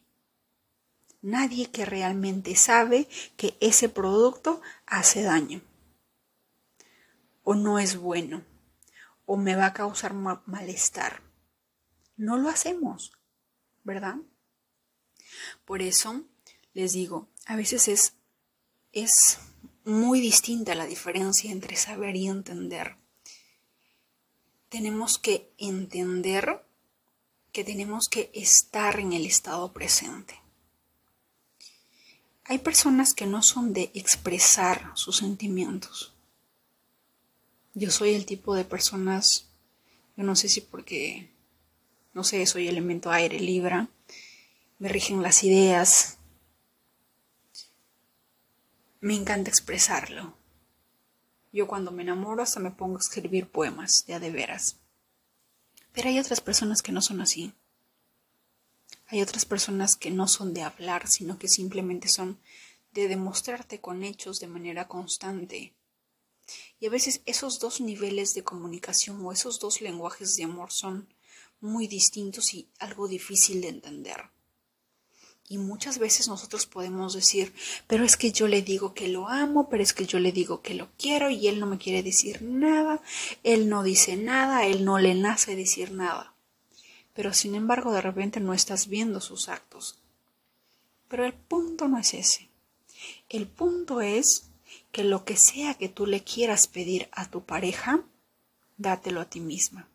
Nadie 1.20 1.70
que 1.70 1.84
realmente 1.84 2.56
sabe 2.56 3.06
que 3.36 3.56
ese 3.60 3.88
producto 3.88 4.60
hace 4.86 5.22
daño 5.22 5.60
o 7.44 7.54
no 7.54 7.78
es 7.78 7.96
bueno 7.96 8.42
o 9.26 9.36
me 9.36 9.54
va 9.54 9.66
a 9.66 9.72
causar 9.72 10.14
malestar. 10.14 11.22
No 12.16 12.38
lo 12.38 12.48
hacemos, 12.48 13.12
¿verdad? 13.84 14.16
Por 15.64 15.82
eso 15.82 16.24
les 16.74 16.92
digo, 16.92 17.28
a 17.46 17.56
veces 17.56 17.88
es, 17.88 18.14
es 18.92 19.38
muy 19.84 20.20
distinta 20.20 20.74
la 20.74 20.86
diferencia 20.86 21.50
entre 21.50 21.76
saber 21.76 22.16
y 22.16 22.28
entender. 22.28 22.96
Tenemos 24.68 25.18
que 25.18 25.52
entender 25.58 26.64
que 27.52 27.64
tenemos 27.64 28.08
que 28.08 28.30
estar 28.34 28.98
en 28.98 29.12
el 29.12 29.26
estado 29.26 29.72
presente. 29.72 30.40
Hay 32.44 32.58
personas 32.58 33.14
que 33.14 33.26
no 33.26 33.42
son 33.42 33.72
de 33.72 33.90
expresar 33.94 34.90
sus 34.94 35.18
sentimientos. 35.18 36.14
Yo 37.74 37.90
soy 37.90 38.14
el 38.14 38.26
tipo 38.26 38.54
de 38.54 38.64
personas, 38.64 39.48
yo 40.16 40.24
no 40.24 40.36
sé 40.36 40.48
si 40.48 40.60
porque, 40.60 41.30
no 42.14 42.24
sé, 42.24 42.44
soy 42.46 42.68
elemento 42.68 43.10
aire, 43.10 43.38
libra, 43.40 43.88
me 44.78 44.88
rigen 44.88 45.22
las 45.22 45.44
ideas, 45.44 46.18
me 49.02 49.16
encanta 49.16 49.50
expresarlo. 49.50 50.32
Yo 51.52 51.66
cuando 51.66 51.90
me 51.90 52.04
enamoro 52.04 52.40
hasta 52.40 52.60
me 52.60 52.70
pongo 52.70 52.98
a 52.98 53.00
escribir 53.00 53.50
poemas, 53.50 54.04
ya 54.06 54.20
de 54.20 54.30
veras. 54.30 54.76
Pero 55.92 56.08
hay 56.08 56.20
otras 56.20 56.40
personas 56.40 56.82
que 56.82 56.92
no 56.92 57.02
son 57.02 57.20
así. 57.20 57.52
Hay 59.08 59.20
otras 59.20 59.44
personas 59.44 59.96
que 59.96 60.12
no 60.12 60.28
son 60.28 60.54
de 60.54 60.62
hablar, 60.62 61.08
sino 61.08 61.36
que 61.36 61.48
simplemente 61.48 62.06
son 62.06 62.38
de 62.92 63.08
demostrarte 63.08 63.80
con 63.80 64.04
hechos 64.04 64.38
de 64.38 64.46
manera 64.46 64.86
constante. 64.86 65.74
Y 66.78 66.86
a 66.86 66.90
veces 66.90 67.22
esos 67.26 67.58
dos 67.58 67.80
niveles 67.80 68.34
de 68.34 68.44
comunicación 68.44 69.26
o 69.26 69.32
esos 69.32 69.58
dos 69.58 69.80
lenguajes 69.80 70.36
de 70.36 70.44
amor 70.44 70.70
son 70.70 71.12
muy 71.60 71.88
distintos 71.88 72.54
y 72.54 72.68
algo 72.78 73.08
difícil 73.08 73.62
de 73.62 73.68
entender. 73.68 74.30
Y 75.48 75.58
muchas 75.58 75.98
veces 75.98 76.28
nosotros 76.28 76.66
podemos 76.66 77.14
decir, 77.14 77.52
pero 77.86 78.04
es 78.04 78.16
que 78.16 78.32
yo 78.32 78.48
le 78.48 78.62
digo 78.62 78.94
que 78.94 79.08
lo 79.08 79.28
amo, 79.28 79.68
pero 79.68 79.82
es 79.82 79.92
que 79.92 80.06
yo 80.06 80.18
le 80.18 80.32
digo 80.32 80.62
que 80.62 80.74
lo 80.74 80.88
quiero 80.96 81.28
y 81.30 81.48
él 81.48 81.60
no 81.60 81.66
me 81.66 81.78
quiere 81.78 82.02
decir 82.02 82.40
nada, 82.42 83.02
él 83.42 83.68
no 83.68 83.82
dice 83.82 84.16
nada, 84.16 84.64
él 84.64 84.84
no 84.84 84.98
le 84.98 85.14
nace 85.14 85.54
decir 85.56 85.92
nada. 85.92 86.34
Pero 87.12 87.34
sin 87.34 87.54
embargo 87.54 87.92
de 87.92 88.00
repente 88.00 88.40
no 88.40 88.54
estás 88.54 88.88
viendo 88.88 89.20
sus 89.20 89.48
actos. 89.48 89.98
Pero 91.08 91.26
el 91.26 91.34
punto 91.34 91.88
no 91.88 91.98
es 91.98 92.14
ese. 92.14 92.48
El 93.28 93.46
punto 93.46 94.00
es 94.00 94.48
que 94.92 95.04
lo 95.04 95.24
que 95.24 95.36
sea 95.36 95.74
que 95.74 95.88
tú 95.88 96.06
le 96.06 96.22
quieras 96.22 96.66
pedir 96.66 97.08
a 97.12 97.30
tu 97.30 97.44
pareja, 97.44 98.04
dátelo 98.76 99.20
a 99.20 99.28
ti 99.28 99.40
misma. 99.40 99.88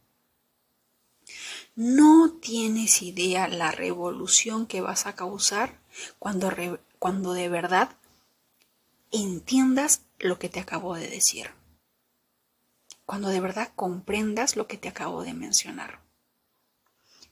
No 1.77 2.31
tienes 2.31 3.03
idea 3.03 3.47
la 3.47 3.69
revolución 3.69 4.65
que 4.65 4.81
vas 4.81 5.05
a 5.05 5.13
causar 5.13 5.79
cuando, 6.17 6.51
cuando 6.97 7.33
de 7.33 7.49
verdad 7.49 7.95
entiendas 9.11 10.01
lo 10.17 10.39
que 10.39 10.49
te 10.49 10.59
acabo 10.59 10.95
de 10.95 11.07
decir. 11.07 11.51
Cuando 13.05 13.29
de 13.29 13.41
verdad 13.41 13.71
comprendas 13.75 14.55
lo 14.55 14.65
que 14.65 14.79
te 14.79 14.87
acabo 14.87 15.21
de 15.21 15.35
mencionar. 15.35 16.01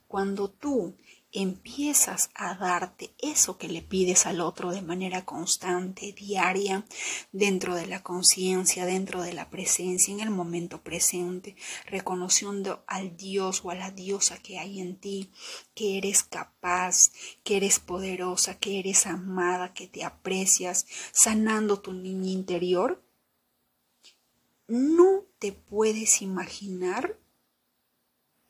Cuando 0.08 0.48
tú 0.48 0.94
empiezas 1.36 2.30
a 2.34 2.56
darte 2.56 3.14
eso 3.20 3.58
que 3.58 3.68
le 3.68 3.82
pides 3.82 4.26
al 4.26 4.40
otro 4.40 4.72
de 4.72 4.82
manera 4.82 5.26
constante, 5.26 6.14
diaria, 6.14 6.86
dentro 7.34 7.76
de 7.76 7.88
la 7.88 8.02
conciencia, 8.02 8.86
dentro 8.86 9.22
de 9.22 9.34
la 9.34 9.50
presencia, 9.50 10.14
en 10.14 10.22
el 10.22 10.30
momento 10.30 10.82
presente, 10.82 11.56
reconociendo 11.88 12.84
al 12.88 13.18
Dios 13.18 13.62
o 13.66 13.72
a 13.72 13.76
la 13.76 13.92
diosa 13.92 14.38
que 14.38 14.60
hay 14.60 14.80
en 14.80 14.96
ti, 14.96 15.30
que 15.74 15.98
eres 15.98 16.24
capaz, 16.24 17.12
que 17.44 17.58
eres 17.58 17.80
poderosa, 17.80 18.58
que 18.58 18.80
eres 18.80 19.06
amada, 19.06 19.74
que 19.74 19.88
te 19.88 20.06
aprecias, 20.06 20.86
sanando 21.12 21.82
tu 21.82 21.92
niño 21.92 22.32
interior, 22.32 23.04
no 24.68 25.26
te 25.38 25.52
puedes 25.52 26.22
imaginar 26.22 27.20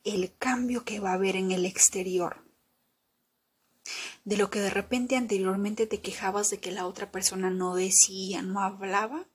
el 0.04 0.32
cambio 0.38 0.84
que 0.84 1.00
va 1.00 1.10
a 1.10 1.14
haber 1.14 1.34
en 1.34 1.50
el 1.50 1.66
exterior 1.66 2.45
de 4.24 4.36
lo 4.36 4.50
que 4.50 4.60
de 4.60 4.70
repente 4.70 5.16
anteriormente 5.16 5.86
te 5.86 6.00
quejabas 6.00 6.50
de 6.50 6.58
que 6.58 6.72
la 6.72 6.86
otra 6.86 7.10
persona 7.10 7.50
no 7.50 7.74
decía, 7.74 8.42
no 8.42 8.60
hablaba, 8.60 9.28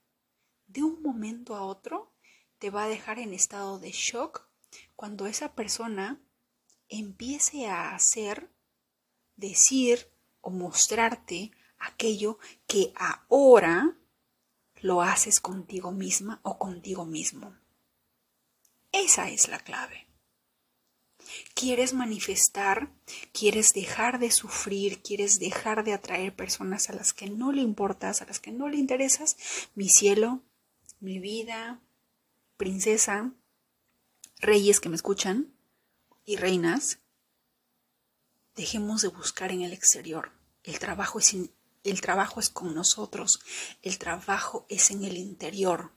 de 0.67 0.83
un 0.83 1.01
momento 1.01 1.55
a 1.55 1.63
otro 1.63 2.13
te 2.57 2.69
va 2.69 2.83
a 2.83 2.89
dejar 2.89 3.19
en 3.19 3.33
estado 3.33 3.79
de 3.79 3.91
shock 3.91 4.47
cuando 4.95 5.25
esa 5.25 5.53
persona 5.55 6.21
empiece 6.87 7.67
a 7.67 7.95
hacer, 7.95 8.51
decir 9.35 10.11
o 10.41 10.49
mostrarte 10.49 11.51
aquello 11.77 12.37
que 12.67 12.93
ahora 12.95 13.97
lo 14.81 15.01
haces 15.01 15.39
contigo 15.39 15.91
misma 15.91 16.39
o 16.43 16.57
contigo 16.57 17.05
mismo. 17.05 17.55
Esa 18.91 19.29
es 19.29 19.47
la 19.47 19.59
clave 19.59 20.10
quieres 21.53 21.93
manifestar, 21.93 22.91
quieres 23.33 23.73
dejar 23.73 24.19
de 24.19 24.31
sufrir, 24.31 25.01
quieres 25.01 25.39
dejar 25.39 25.83
de 25.83 25.93
atraer 25.93 26.35
personas 26.35 26.89
a 26.89 26.93
las 26.93 27.13
que 27.13 27.29
no 27.29 27.51
le 27.51 27.61
importas, 27.61 28.21
a 28.21 28.25
las 28.25 28.39
que 28.39 28.51
no 28.51 28.69
le 28.69 28.77
interesas, 28.77 29.37
mi 29.75 29.89
cielo, 29.89 30.41
mi 30.99 31.19
vida, 31.19 31.81
princesa, 32.57 33.33
reyes 34.39 34.79
que 34.79 34.89
me 34.89 34.95
escuchan 34.95 35.53
y 36.25 36.35
reinas, 36.37 36.99
dejemos 38.55 39.01
de 39.01 39.09
buscar 39.09 39.51
en 39.51 39.61
el 39.61 39.73
exterior. 39.73 40.31
El 40.63 40.79
trabajo 40.79 41.19
es, 41.19 41.35
el 41.83 42.01
trabajo 42.01 42.39
es 42.39 42.49
con 42.49 42.75
nosotros, 42.75 43.39
el 43.81 43.97
trabajo 43.97 44.65
es 44.69 44.91
en 44.91 45.03
el 45.03 45.17
interior. 45.17 45.91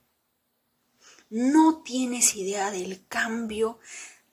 No 1.30 1.82
tienes 1.82 2.36
idea 2.36 2.70
del 2.70 3.06
cambio 3.08 3.78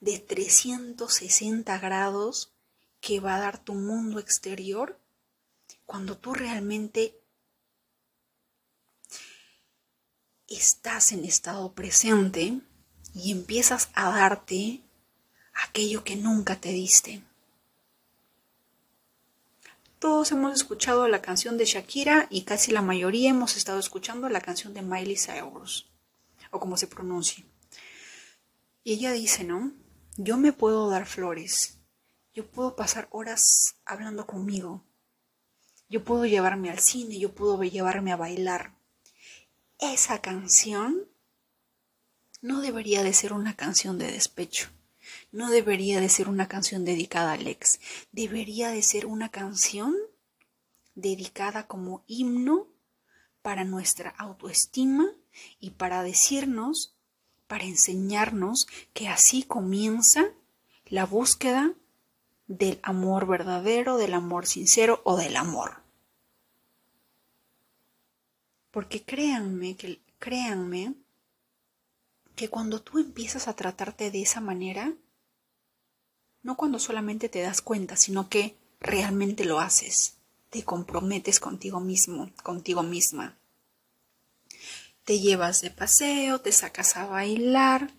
de 0.02 0.18
360 0.18 1.78
grados 1.78 2.52
que 3.00 3.20
va 3.20 3.36
a 3.36 3.40
dar 3.40 3.58
tu 3.62 3.74
mundo 3.74 4.18
exterior 4.18 4.98
cuando 5.86 6.18
tú 6.18 6.34
realmente 6.34 7.16
estás 10.48 11.12
en 11.12 11.24
estado 11.24 11.72
presente 11.72 12.60
y 13.14 13.30
empiezas 13.30 13.90
a 13.94 14.10
darte 14.10 14.82
aquello 15.54 16.02
que 16.02 16.16
nunca 16.16 16.60
te 16.60 16.70
diste. 16.70 17.22
Todos 20.00 20.32
hemos 20.32 20.52
escuchado 20.52 21.06
la 21.06 21.22
canción 21.22 21.56
de 21.56 21.64
Shakira 21.64 22.26
y 22.28 22.42
casi 22.42 22.72
la 22.72 22.82
mayoría 22.82 23.30
hemos 23.30 23.56
estado 23.56 23.78
escuchando 23.78 24.28
la 24.28 24.40
canción 24.40 24.74
de 24.74 24.82
Miley 24.82 25.16
Cyrus, 25.16 25.88
o 26.50 26.58
como 26.58 26.76
se 26.76 26.88
pronuncie. 26.88 27.44
Y 28.82 28.94
ella 28.94 29.12
dice, 29.12 29.44
¿no? 29.44 29.81
Yo 30.18 30.36
me 30.36 30.52
puedo 30.52 30.90
dar 30.90 31.06
flores. 31.06 31.78
Yo 32.34 32.50
puedo 32.50 32.76
pasar 32.76 33.08
horas 33.10 33.76
hablando 33.86 34.26
conmigo. 34.26 34.84
Yo 35.88 36.04
puedo 36.04 36.26
llevarme 36.26 36.70
al 36.70 36.80
cine, 36.80 37.18
yo 37.18 37.34
puedo 37.34 37.62
llevarme 37.62 38.12
a 38.12 38.16
bailar. 38.16 38.74
Esa 39.78 40.20
canción 40.20 41.08
no 42.42 42.60
debería 42.60 43.02
de 43.02 43.14
ser 43.14 43.32
una 43.32 43.56
canción 43.56 43.98
de 43.98 44.12
despecho. 44.12 44.68
No 45.30 45.50
debería 45.50 45.98
de 45.98 46.10
ser 46.10 46.28
una 46.28 46.46
canción 46.46 46.84
dedicada 46.84 47.30
a 47.30 47.34
Alex. 47.34 47.80
Debería 48.12 48.70
de 48.70 48.82
ser 48.82 49.06
una 49.06 49.30
canción 49.30 49.96
dedicada 50.94 51.66
como 51.66 52.04
himno 52.06 52.68
para 53.40 53.64
nuestra 53.64 54.10
autoestima 54.10 55.10
y 55.58 55.70
para 55.70 56.02
decirnos 56.02 56.96
para 57.52 57.64
enseñarnos 57.64 58.66
que 58.94 59.08
así 59.08 59.42
comienza 59.42 60.30
la 60.86 61.04
búsqueda 61.04 61.74
del 62.46 62.80
amor 62.82 63.26
verdadero, 63.26 63.98
del 63.98 64.14
amor 64.14 64.46
sincero 64.46 65.02
o 65.04 65.18
del 65.18 65.36
amor. 65.36 65.82
Porque 68.70 69.02
créanme 69.02 69.76
que 69.76 70.00
créanme 70.18 70.94
que 72.36 72.48
cuando 72.48 72.80
tú 72.80 72.98
empiezas 72.98 73.48
a 73.48 73.54
tratarte 73.54 74.10
de 74.10 74.22
esa 74.22 74.40
manera, 74.40 74.94
no 76.42 76.56
cuando 76.56 76.78
solamente 76.78 77.28
te 77.28 77.42
das 77.42 77.60
cuenta, 77.60 77.96
sino 77.96 78.30
que 78.30 78.56
realmente 78.80 79.44
lo 79.44 79.60
haces, 79.60 80.16
te 80.48 80.64
comprometes 80.64 81.38
contigo 81.38 81.80
mismo, 81.80 82.30
contigo 82.42 82.82
misma 82.82 83.36
te 85.04 85.18
llevas 85.18 85.60
de 85.60 85.70
paseo, 85.70 86.40
te 86.40 86.52
sacas 86.52 86.96
a 86.96 87.06
bailar, 87.06 87.90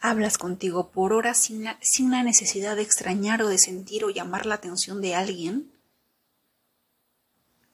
hablas 0.00 0.38
contigo 0.38 0.90
por 0.90 1.12
horas 1.12 1.38
sin 1.38 1.64
la, 1.64 1.78
sin 1.82 2.10
la, 2.10 2.22
necesidad 2.22 2.76
de 2.76 2.82
extrañar 2.82 3.42
o 3.42 3.48
de 3.48 3.58
sentir 3.58 4.04
o 4.04 4.10
llamar 4.10 4.46
la 4.46 4.54
atención 4.54 5.02
de 5.02 5.14
alguien, 5.14 5.70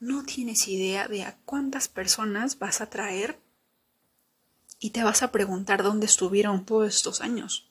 no 0.00 0.24
tienes 0.24 0.68
idea 0.68 1.08
de 1.08 1.22
a 1.22 1.38
cuántas 1.44 1.88
personas 1.88 2.58
vas 2.58 2.80
a 2.80 2.90
traer 2.90 3.38
y 4.78 4.90
te 4.90 5.02
vas 5.02 5.22
a 5.22 5.32
preguntar 5.32 5.82
dónde 5.82 6.06
estuvieron 6.06 6.66
todos 6.66 6.94
estos 6.94 7.20
años. 7.20 7.70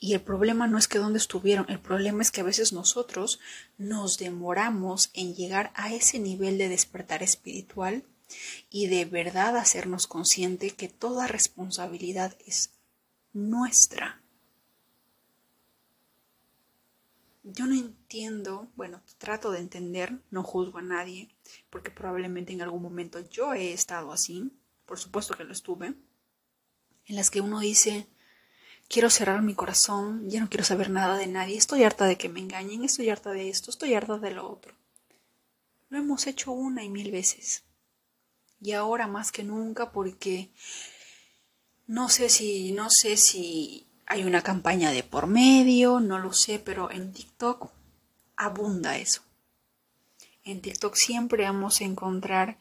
Y 0.00 0.14
el 0.14 0.20
problema 0.20 0.68
no 0.68 0.78
es 0.78 0.86
que 0.86 0.98
dónde 0.98 1.18
estuvieron, 1.18 1.66
el 1.68 1.80
problema 1.80 2.22
es 2.22 2.30
que 2.30 2.40
a 2.40 2.44
veces 2.44 2.72
nosotros 2.72 3.40
nos 3.78 4.16
demoramos 4.18 5.10
en 5.12 5.34
llegar 5.34 5.72
a 5.74 5.92
ese 5.92 6.20
nivel 6.20 6.56
de 6.56 6.68
despertar 6.68 7.22
espiritual 7.22 8.04
y 8.70 8.86
de 8.86 9.04
verdad 9.06 9.56
hacernos 9.56 10.06
consciente 10.06 10.70
que 10.70 10.88
toda 10.88 11.26
responsabilidad 11.26 12.36
es 12.46 12.70
nuestra. 13.32 14.20
Yo 17.42 17.66
no 17.66 17.74
entiendo, 17.74 18.68
bueno, 18.76 19.00
trato 19.16 19.50
de 19.50 19.60
entender, 19.60 20.20
no 20.30 20.42
juzgo 20.42 20.78
a 20.78 20.82
nadie, 20.82 21.28
porque 21.70 21.90
probablemente 21.90 22.52
en 22.52 22.60
algún 22.62 22.82
momento 22.82 23.20
yo 23.30 23.54
he 23.54 23.72
estado 23.72 24.12
así, 24.12 24.52
por 24.84 24.98
supuesto 24.98 25.34
que 25.34 25.44
lo 25.44 25.52
estuve, 25.52 25.94
en 27.06 27.16
las 27.16 27.30
que 27.30 27.40
uno 27.40 27.60
dice, 27.60 28.06
quiero 28.88 29.10
cerrar 29.10 29.42
mi 29.42 29.54
corazón, 29.54 30.28
ya 30.28 30.40
no 30.40 30.48
quiero 30.48 30.64
saber 30.64 30.90
nada 30.90 31.16
de 31.16 31.26
nadie, 31.26 31.56
estoy 31.56 31.84
harta 31.84 32.06
de 32.06 32.16
que 32.16 32.28
me 32.28 32.40
engañen, 32.40 32.84
estoy 32.84 33.10
harta 33.10 33.30
de 33.30 33.48
esto, 33.48 33.70
estoy 33.70 33.94
harta 33.94 34.18
de 34.18 34.30
lo 34.30 34.50
otro. 34.50 34.74
Lo 35.90 35.98
hemos 35.98 36.26
hecho 36.26 36.52
una 36.52 36.82
y 36.84 36.88
mil 36.88 37.10
veces. 37.10 37.64
Y 38.60 38.72
ahora 38.72 39.06
más 39.06 39.30
que 39.30 39.44
nunca 39.44 39.92
porque 39.92 40.50
no 41.86 42.08
sé 42.08 42.28
si, 42.28 42.72
no 42.72 42.88
sé 42.90 43.16
si 43.16 43.86
hay 44.06 44.24
una 44.24 44.42
campaña 44.42 44.90
de 44.90 45.02
por 45.02 45.26
medio, 45.26 46.00
no 46.00 46.18
lo 46.18 46.32
sé, 46.32 46.58
pero 46.58 46.90
en 46.90 47.12
TikTok 47.12 47.70
abunda 48.36 48.96
eso. 48.96 49.22
En 50.44 50.62
TikTok 50.62 50.94
siempre 50.94 51.44
vamos 51.44 51.80
a 51.80 51.84
encontrar 51.84 52.56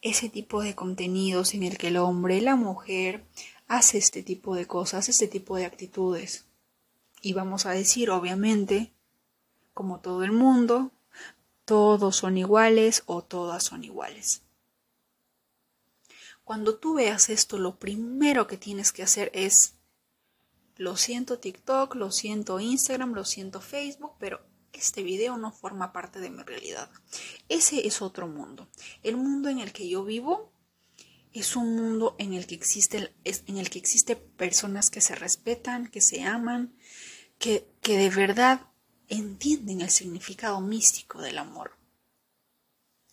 ese 0.00 0.30
tipo 0.30 0.62
de 0.62 0.74
contenidos 0.74 1.52
en 1.52 1.64
el 1.64 1.76
que 1.76 1.88
el 1.88 1.98
hombre, 1.98 2.40
la 2.40 2.56
mujer, 2.56 3.24
hace 3.66 3.98
este 3.98 4.22
tipo 4.22 4.54
de 4.54 4.66
cosas, 4.66 5.08
este 5.08 5.28
tipo 5.28 5.56
de 5.56 5.66
actitudes. 5.66 6.46
Y 7.20 7.32
vamos 7.32 7.66
a 7.66 7.70
decir, 7.70 8.10
obviamente, 8.10 8.92
como 9.74 10.00
todo 10.00 10.22
el 10.22 10.32
mundo, 10.32 10.92
todos 11.64 12.16
son 12.16 12.38
iguales 12.38 13.02
o 13.06 13.22
todas 13.22 13.64
son 13.64 13.84
iguales. 13.84 14.42
Cuando 16.44 16.76
tú 16.76 16.94
veas 16.94 17.28
esto, 17.28 17.58
lo 17.58 17.76
primero 17.76 18.46
que 18.46 18.56
tienes 18.56 18.92
que 18.92 19.02
hacer 19.02 19.32
es 19.34 19.74
lo 20.76 20.96
siento 20.96 21.38
TikTok, 21.38 21.94
lo 21.96 22.12
siento 22.12 22.60
Instagram, 22.60 23.14
lo 23.14 23.24
siento 23.24 23.60
Facebook, 23.60 24.12
pero 24.18 24.40
este 24.72 25.02
video 25.02 25.36
no 25.38 25.50
forma 25.50 25.92
parte 25.92 26.20
de 26.20 26.30
mi 26.30 26.42
realidad. 26.42 26.90
Ese 27.48 27.86
es 27.86 28.02
otro 28.02 28.28
mundo. 28.28 28.68
El 29.02 29.16
mundo 29.16 29.48
en 29.48 29.58
el 29.58 29.72
que 29.72 29.88
yo 29.88 30.04
vivo 30.04 30.52
es 31.40 31.56
un 31.56 31.76
mundo 31.76 32.16
en 32.18 32.32
el 32.32 32.46
que 32.46 32.54
existe, 32.54 33.12
en 33.24 33.58
el 33.58 33.70
que 33.70 33.78
existe 33.78 34.16
personas 34.16 34.90
que 34.90 35.00
se 35.00 35.14
respetan, 35.14 35.88
que 35.88 36.00
se 36.00 36.22
aman, 36.22 36.74
que, 37.38 37.68
que 37.82 37.98
de 37.98 38.10
verdad 38.10 38.62
entienden 39.08 39.80
el 39.80 39.90
significado 39.90 40.60
místico 40.60 41.20
del 41.20 41.38
amor. 41.38 41.76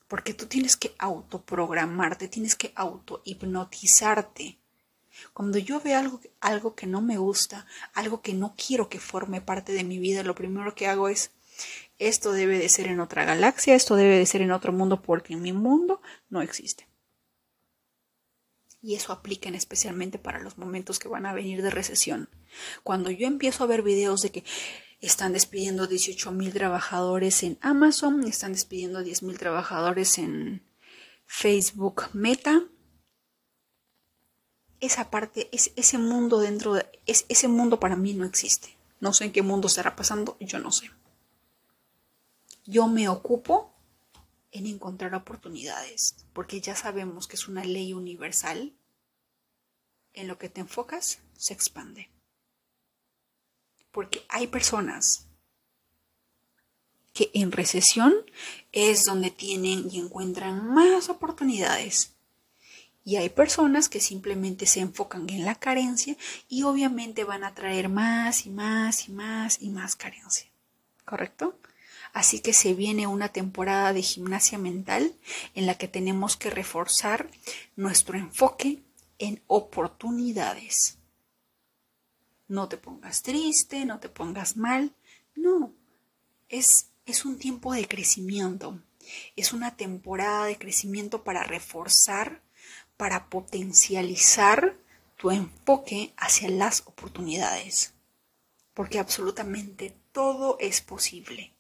Porque 0.07 0.33
tú 0.33 0.45
tienes 0.45 0.77
que 0.77 0.95
autoprogramarte, 0.99 2.27
tienes 2.27 2.55
que 2.55 2.71
autohipnotizarte 2.75 4.59
cuando 5.33 5.57
yo 5.57 5.79
veo 5.79 5.99
algo, 5.99 6.21
algo 6.39 6.75
que 6.75 6.87
no 6.87 7.01
me 7.01 7.17
gusta, 7.17 7.65
algo 7.93 8.21
que 8.21 8.33
no 8.33 8.55
quiero 8.55 8.89
que 8.89 8.99
forme 8.99 9.41
parte 9.41 9.73
de 9.73 9.83
mi 9.83 9.99
vida, 9.99 10.23
lo 10.23 10.35
primero 10.35 10.75
que 10.75 10.87
hago 10.87 11.07
es, 11.07 11.31
esto 11.99 12.31
debe 12.31 12.57
de 12.57 12.69
ser 12.69 12.87
en 12.87 12.99
otra 12.99 13.23
galaxia, 13.23 13.75
esto 13.75 13.95
debe 13.95 14.17
de 14.17 14.25
ser 14.25 14.41
en 14.41 14.51
otro 14.51 14.73
mundo 14.73 15.01
porque 15.01 15.33
en 15.33 15.41
mi 15.41 15.53
mundo 15.53 16.01
no 16.29 16.41
existe. 16.41 16.87
Y 18.83 18.95
eso 18.95 19.13
aplica 19.13 19.49
especialmente 19.49 20.19
para 20.19 20.39
los 20.39 20.59
momentos 20.59 20.99
que 20.99 21.07
van 21.07 21.25
a 21.25 21.33
venir 21.33 21.63
de 21.63 21.71
recesión. 21.71 22.29
Cuando 22.83 23.09
yo 23.09 23.25
empiezo 23.25 23.63
a 23.63 23.67
ver 23.67 23.81
videos 23.81 24.21
de 24.21 24.31
que 24.31 24.43
están 24.99 25.33
despidiendo 25.33 25.87
18 25.87 26.31
mil 26.33 26.53
trabajadores 26.53 27.41
en 27.43 27.57
Amazon, 27.61 28.23
están 28.27 28.53
despidiendo 28.53 29.01
10 29.01 29.23
mil 29.23 29.39
trabajadores 29.39 30.17
en 30.17 30.61
Facebook 31.25 32.03
Meta, 32.13 32.63
esa 34.81 35.09
parte, 35.09 35.47
es, 35.53 35.71
ese 35.77 35.97
mundo 35.97 36.39
dentro 36.39 36.73
de, 36.73 36.85
es, 37.05 37.25
ese 37.29 37.47
mundo 37.47 37.79
para 37.79 37.95
mí 37.95 38.13
no 38.13 38.25
existe. 38.25 38.77
No 38.99 39.13
sé 39.13 39.25
en 39.25 39.31
qué 39.31 39.41
mundo 39.41 39.67
estará 39.67 39.95
pasando, 39.95 40.35
yo 40.41 40.59
no 40.59 40.71
sé. 40.71 40.91
Yo 42.65 42.87
me 42.87 43.07
ocupo 43.07 43.72
en 44.53 44.67
encontrar 44.67 45.13
oportunidades, 45.15 46.15
porque 46.31 46.61
ya 46.61 46.75
sabemos 46.75 47.27
que 47.27 47.35
es 47.35 47.47
una 47.47 47.65
ley 47.65 47.93
universal. 47.93 48.73
En 50.13 50.27
lo 50.27 50.37
que 50.37 50.47
te 50.47 50.61
enfocas, 50.61 51.19
se 51.35 51.53
expande. 51.53 52.09
Porque 53.91 54.25
hay 54.29 54.47
personas 54.47 55.27
que 57.13 57.29
en 57.33 57.51
recesión 57.51 58.13
es 58.71 59.03
donde 59.03 59.31
tienen 59.31 59.89
y 59.91 59.99
encuentran 59.99 60.73
más 60.73 61.09
oportunidades 61.09 62.13
y 63.05 63.17
hay 63.17 63.29
personas 63.29 63.89
que 63.89 63.99
simplemente 63.99 64.65
se 64.65 64.79
enfocan 64.79 65.29
en 65.29 65.45
la 65.45 65.55
carencia 65.55 66.15
y 66.47 66.63
obviamente 66.63 67.25
van 67.25 67.43
a 67.43 67.53
traer 67.53 67.89
más 67.89 68.45
y 68.45 68.49
más 68.49 69.07
y 69.07 69.11
más 69.11 69.61
y 69.61 69.69
más 69.69 69.95
carencia. 69.95 70.49
¿Correcto? 71.03 71.57
Así 72.13 72.39
que 72.39 72.53
se 72.53 72.73
viene 72.73 73.07
una 73.07 73.29
temporada 73.29 73.91
de 73.91 74.01
gimnasia 74.01 74.57
mental 74.57 75.13
en 75.55 75.65
la 75.65 75.75
que 75.75 75.87
tenemos 75.87 76.37
que 76.37 76.49
reforzar 76.49 77.29
nuestro 77.75 78.17
enfoque 78.17 78.83
en 79.19 79.41
oportunidades. 79.47 80.97
No 82.47 82.69
te 82.69 82.77
pongas 82.77 83.23
triste, 83.23 83.85
no 83.85 83.99
te 83.99 84.09
pongas 84.09 84.55
mal. 84.55 84.93
No, 85.35 85.73
es, 86.49 86.91
es 87.05 87.25
un 87.25 87.39
tiempo 87.39 87.73
de 87.73 87.87
crecimiento. 87.87 88.79
Es 89.35 89.51
una 89.51 89.75
temporada 89.75 90.45
de 90.45 90.57
crecimiento 90.57 91.23
para 91.23 91.43
reforzar 91.43 92.43
para 92.97 93.29
potencializar 93.29 94.77
tu 95.17 95.31
enfoque 95.31 96.13
hacia 96.17 96.49
las 96.49 96.81
oportunidades. 96.81 97.93
Porque 98.73 98.99
absolutamente 98.99 99.95
todo 100.11 100.57
es 100.59 100.81
posible. 100.81 101.52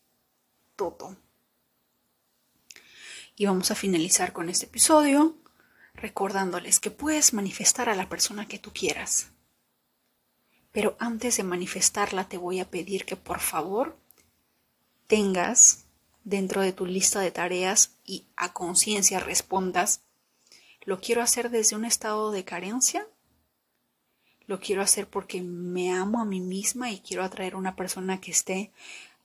Todo. 0.75 1.17
Y 3.35 3.45
vamos 3.45 3.71
a 3.71 3.75
finalizar 3.75 4.33
con 4.33 4.49
este 4.49 4.65
episodio 4.65 5.35
recordándoles 5.93 6.79
que 6.79 6.91
puedes 6.91 7.33
manifestar 7.33 7.89
a 7.89 7.95
la 7.95 8.09
persona 8.09 8.47
que 8.47 8.59
tú 8.59 8.71
quieras. 8.73 9.31
Pero 10.71 10.95
antes 10.99 11.37
de 11.37 11.43
manifestarla 11.43 12.27
te 12.27 12.37
voy 12.37 12.59
a 12.59 12.69
pedir 12.69 13.05
que 13.05 13.15
por 13.15 13.39
favor 13.39 13.97
tengas 15.07 15.85
dentro 16.23 16.61
de 16.61 16.73
tu 16.73 16.85
lista 16.85 17.19
de 17.19 17.31
tareas 17.31 17.91
y 18.05 18.25
a 18.35 18.53
conciencia 18.53 19.19
respondas 19.19 20.01
¿Lo 20.85 20.99
quiero 20.99 21.21
hacer 21.21 21.49
desde 21.49 21.75
un 21.75 21.85
estado 21.85 22.31
de 22.31 22.43
carencia? 22.43 23.07
¿Lo 24.47 24.59
quiero 24.59 24.81
hacer 24.81 25.07
porque 25.07 25.41
me 25.41 25.93
amo 25.93 26.21
a 26.21 26.25
mí 26.25 26.41
misma 26.41 26.91
y 26.91 26.99
quiero 26.99 27.23
atraer 27.23 27.53
a 27.53 27.57
una 27.57 27.77
persona 27.77 28.19
que 28.19 28.31
esté 28.31 28.71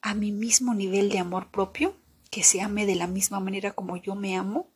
a 0.01 0.15
mi 0.15 0.33
mismo 0.33 0.75
nivel 0.75 1.09
de 1.11 1.19
amor 1.19 1.51
propio? 1.51 1.97
¿Que 2.31 2.43
se 2.43 2.61
ame 2.61 2.87
de 2.87 2.95
la 2.95 3.07
misma 3.07 3.41
manera 3.41 3.73
como 3.73 3.97
yo 3.97 4.15
me 4.15 4.37
amo? 4.37 4.71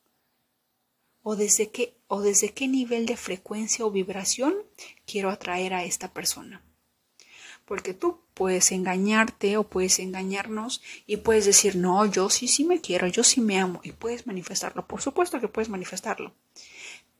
¿O 1.23 1.37
desde 1.37 1.71
qué, 1.71 1.97
o 2.09 2.21
desde 2.21 2.51
qué 2.51 2.67
nivel 2.67 3.07
de 3.07 3.17
frecuencia 3.17 3.85
o 3.85 3.91
vibración 3.91 4.55
quiero 5.07 5.31
atraer 5.31 5.75
a 5.75 5.85
esta 5.85 6.13
persona? 6.13 6.63
Porque 7.65 7.95
tú 7.95 8.21
puedes 8.35 8.73
engañarte 8.73 9.57
o 9.57 9.63
puedes 9.69 10.01
engañarnos 10.01 10.83
y 11.07 11.19
puedes 11.19 11.45
decir, 11.45 11.77
no, 11.77 12.05
yo 12.07 12.29
sí, 12.29 12.49
sí 12.49 12.65
me 12.65 12.81
quiero, 12.81 13.07
yo 13.07 13.23
sí 13.23 13.41
me 13.41 13.61
amo 13.61 13.81
y 13.85 13.93
puedes 13.93 14.27
manifestarlo. 14.27 14.87
Por 14.89 15.01
supuesto 15.01 15.41
que 15.41 15.49
puedes 15.49 15.69
manifestarlo. 15.69 16.35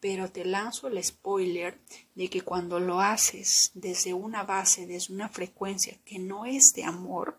Pero 0.01 0.33
te 0.33 0.45
lanzo 0.45 0.89
el 0.89 1.03
spoiler 1.03 1.79
de 2.17 2.29
que 2.29 2.41
cuando 2.41 2.81
lo 2.81 3.01
haces 3.01 3.71
desde 3.75 4.15
una 4.15 4.43
base, 4.43 4.87
desde 4.87 5.15
una 5.15 5.29
frecuencia 5.29 5.97
que 6.05 6.19
no 6.19 6.45
es 6.45 6.75
de 6.75 6.83
amor, 6.83 7.39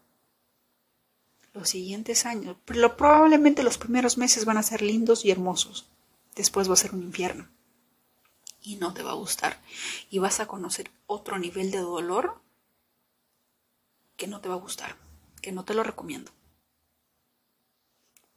los 1.53 1.69
siguientes 1.69 2.25
años, 2.25 2.57
probablemente 2.65 3.63
los 3.63 3.77
primeros 3.77 4.17
meses 4.17 4.45
van 4.45 4.57
a 4.57 4.63
ser 4.63 4.81
lindos 4.81 5.23
y 5.23 5.31
hermosos. 5.31 5.87
Después 6.35 6.67
va 6.67 6.73
a 6.73 6.77
ser 6.77 6.93
un 6.93 7.03
infierno. 7.03 7.47
Y 8.61 8.77
no 8.77 8.93
te 8.93 9.03
va 9.03 9.11
a 9.11 9.15
gustar. 9.15 9.61
Y 10.09 10.19
vas 10.19 10.39
a 10.39 10.47
conocer 10.47 10.89
otro 11.05 11.37
nivel 11.37 11.69
de 11.69 11.79
dolor 11.79 12.41
que 14.17 14.27
no 14.27 14.41
te 14.41 14.49
va 14.49 14.55
a 14.55 14.59
gustar, 14.59 14.95
que 15.41 15.51
no 15.51 15.63
te 15.63 15.73
lo 15.73 15.83
recomiendo. 15.83 16.31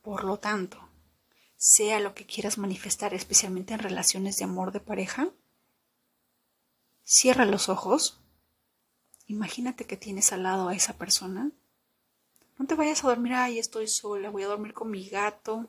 Por 0.02 0.24
lo 0.24 0.38
tanto, 0.38 0.88
sea 1.56 2.00
lo 2.00 2.14
que 2.14 2.26
quieras 2.26 2.58
manifestar, 2.58 3.14
especialmente 3.14 3.74
en 3.74 3.80
relaciones 3.80 4.36
de 4.36 4.44
amor 4.44 4.72
de 4.72 4.80
pareja, 4.80 5.30
cierra 7.02 7.46
los 7.46 7.68
ojos, 7.68 8.18
imagínate 9.26 9.86
que 9.86 9.96
tienes 9.96 10.32
al 10.32 10.42
lado 10.42 10.68
a 10.68 10.74
esa 10.74 10.98
persona. 10.98 11.50
No 12.58 12.66
te 12.66 12.74
vayas 12.74 13.04
a 13.04 13.08
dormir, 13.08 13.34
ay, 13.34 13.58
estoy 13.58 13.86
sola, 13.86 14.30
voy 14.30 14.42
a 14.42 14.48
dormir 14.48 14.72
con 14.72 14.90
mi 14.90 15.08
gato, 15.08 15.68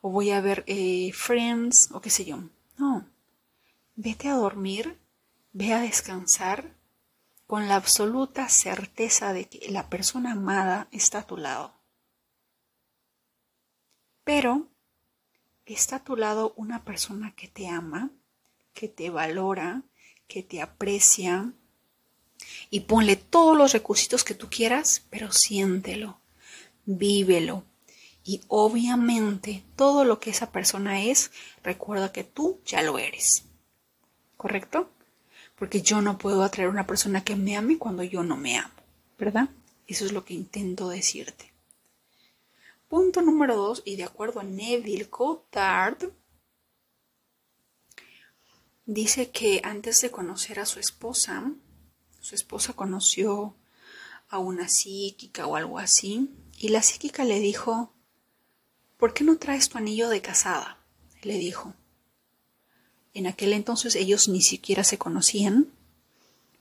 o 0.00 0.10
voy 0.10 0.30
a 0.30 0.40
ver 0.40 0.64
eh, 0.66 1.12
Friends, 1.12 1.90
o 1.92 2.00
qué 2.00 2.10
sé 2.10 2.24
yo. 2.24 2.38
No, 2.78 3.06
vete 3.94 4.28
a 4.28 4.34
dormir, 4.34 4.98
ve 5.52 5.72
a 5.72 5.80
descansar 5.80 6.74
con 7.46 7.68
la 7.68 7.76
absoluta 7.76 8.48
certeza 8.48 9.32
de 9.32 9.46
que 9.46 9.70
la 9.70 9.88
persona 9.90 10.32
amada 10.32 10.88
está 10.92 11.20
a 11.20 11.26
tu 11.26 11.36
lado. 11.36 11.74
Pero 14.24 14.68
está 15.66 15.96
a 15.96 16.04
tu 16.04 16.16
lado 16.16 16.54
una 16.56 16.84
persona 16.84 17.34
que 17.34 17.48
te 17.48 17.68
ama, 17.68 18.10
que 18.72 18.88
te 18.88 19.10
valora, 19.10 19.82
que 20.26 20.42
te 20.42 20.62
aprecia, 20.62 21.52
y 22.70 22.80
ponle 22.80 23.16
todos 23.16 23.56
los 23.56 23.72
requisitos 23.72 24.24
que 24.24 24.34
tú 24.34 24.48
quieras, 24.50 25.02
pero 25.10 25.32
siéntelo, 25.32 26.18
vívelo. 26.86 27.64
Y 28.24 28.40
obviamente 28.48 29.62
todo 29.76 30.04
lo 30.04 30.18
que 30.18 30.30
esa 30.30 30.50
persona 30.50 31.02
es, 31.02 31.30
recuerda 31.62 32.12
que 32.12 32.24
tú 32.24 32.60
ya 32.64 32.82
lo 32.82 32.98
eres. 32.98 33.44
¿Correcto? 34.36 34.90
Porque 35.56 35.82
yo 35.82 36.00
no 36.00 36.18
puedo 36.18 36.42
atraer 36.42 36.68
a 36.68 36.72
una 36.72 36.86
persona 36.86 37.22
que 37.22 37.36
me 37.36 37.56
ame 37.56 37.78
cuando 37.78 38.02
yo 38.02 38.22
no 38.22 38.36
me 38.36 38.58
amo, 38.58 38.74
¿verdad? 39.18 39.48
Eso 39.86 40.06
es 40.06 40.12
lo 40.12 40.24
que 40.24 40.34
intento 40.34 40.88
decirte. 40.88 41.52
Punto 42.88 43.22
número 43.22 43.56
dos, 43.56 43.82
y 43.84 43.96
de 43.96 44.04
acuerdo 44.04 44.40
a 44.40 44.44
Neville 44.44 45.08
Goddard, 45.10 46.10
dice 48.86 49.30
que 49.30 49.60
antes 49.64 50.00
de 50.00 50.10
conocer 50.10 50.60
a 50.60 50.66
su 50.66 50.80
esposa, 50.80 51.52
su 52.24 52.34
esposa 52.34 52.72
conoció 52.72 53.54
a 54.30 54.38
una 54.38 54.66
psíquica 54.70 55.46
o 55.46 55.56
algo 55.56 55.78
así, 55.78 56.30
y 56.56 56.68
la 56.68 56.80
psíquica 56.80 57.22
le 57.22 57.38
dijo, 57.38 57.92
¿por 58.96 59.12
qué 59.12 59.24
no 59.24 59.36
traes 59.36 59.68
tu 59.68 59.76
anillo 59.76 60.08
de 60.08 60.22
casada? 60.22 60.78
le 61.20 61.36
dijo. 61.36 61.74
En 63.12 63.26
aquel 63.26 63.52
entonces 63.52 63.94
ellos 63.94 64.28
ni 64.28 64.40
siquiera 64.40 64.84
se 64.84 64.96
conocían, 64.96 65.68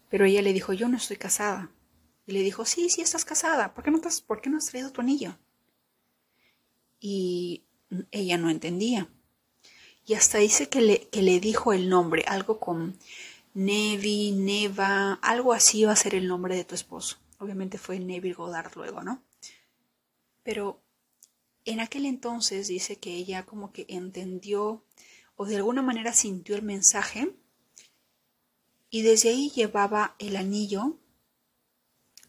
pero 0.10 0.26
ella 0.26 0.42
le 0.42 0.52
dijo, 0.52 0.74
yo 0.74 0.90
no 0.90 0.98
estoy 0.98 1.16
casada. 1.16 1.72
Y 2.28 2.34
le 2.34 2.42
dijo, 2.42 2.66
sí, 2.66 2.90
sí 2.90 3.00
estás 3.00 3.24
casada, 3.24 3.74
¿por 3.74 3.86
qué 3.86 3.92
no, 3.92 4.02
¿por 4.28 4.42
qué 4.42 4.50
no 4.50 4.58
has 4.58 4.66
traído 4.66 4.92
tu 4.92 5.00
anillo? 5.00 5.38
Y 7.00 7.64
ella 8.12 8.38
no 8.38 8.50
entendía. 8.50 9.08
Y 10.06 10.16
hasta 10.16 10.40
dice 10.40 10.68
que 10.68 10.82
le, 10.82 11.08
que 11.08 11.22
le 11.22 11.40
dijo 11.40 11.72
el 11.72 11.88
nombre, 11.88 12.26
algo 12.28 12.60
con 12.60 12.98
Nevi, 13.54 14.32
Neva, 14.32 15.14
algo 15.22 15.54
así 15.54 15.86
va 15.86 15.92
a 15.94 15.98
ser 15.98 16.16
el 16.16 16.28
nombre 16.28 16.56
de 16.56 16.64
tu 16.64 16.74
esposo. 16.74 17.18
Obviamente 17.38 17.78
fue 17.78 18.00
Neville 18.00 18.34
Goddard 18.34 18.76
luego, 18.76 19.04
¿no? 19.04 19.24
Pero 20.42 20.82
en 21.66 21.80
aquel 21.80 22.06
entonces 22.06 22.68
dice 22.68 22.98
que 22.98 23.16
ella 23.16 23.46
como 23.46 23.72
que 23.72 23.86
entendió 23.90 24.84
o 25.36 25.46
de 25.46 25.58
alguna 25.58 25.82
manera 25.82 26.14
sintió 26.14 26.56
el 26.56 26.64
mensaje 26.64 27.36
y 28.90 29.04
desde 29.04 29.30
ahí 29.30 29.52
llevaba 29.52 30.16
el 30.20 30.36
anillo, 30.36 30.98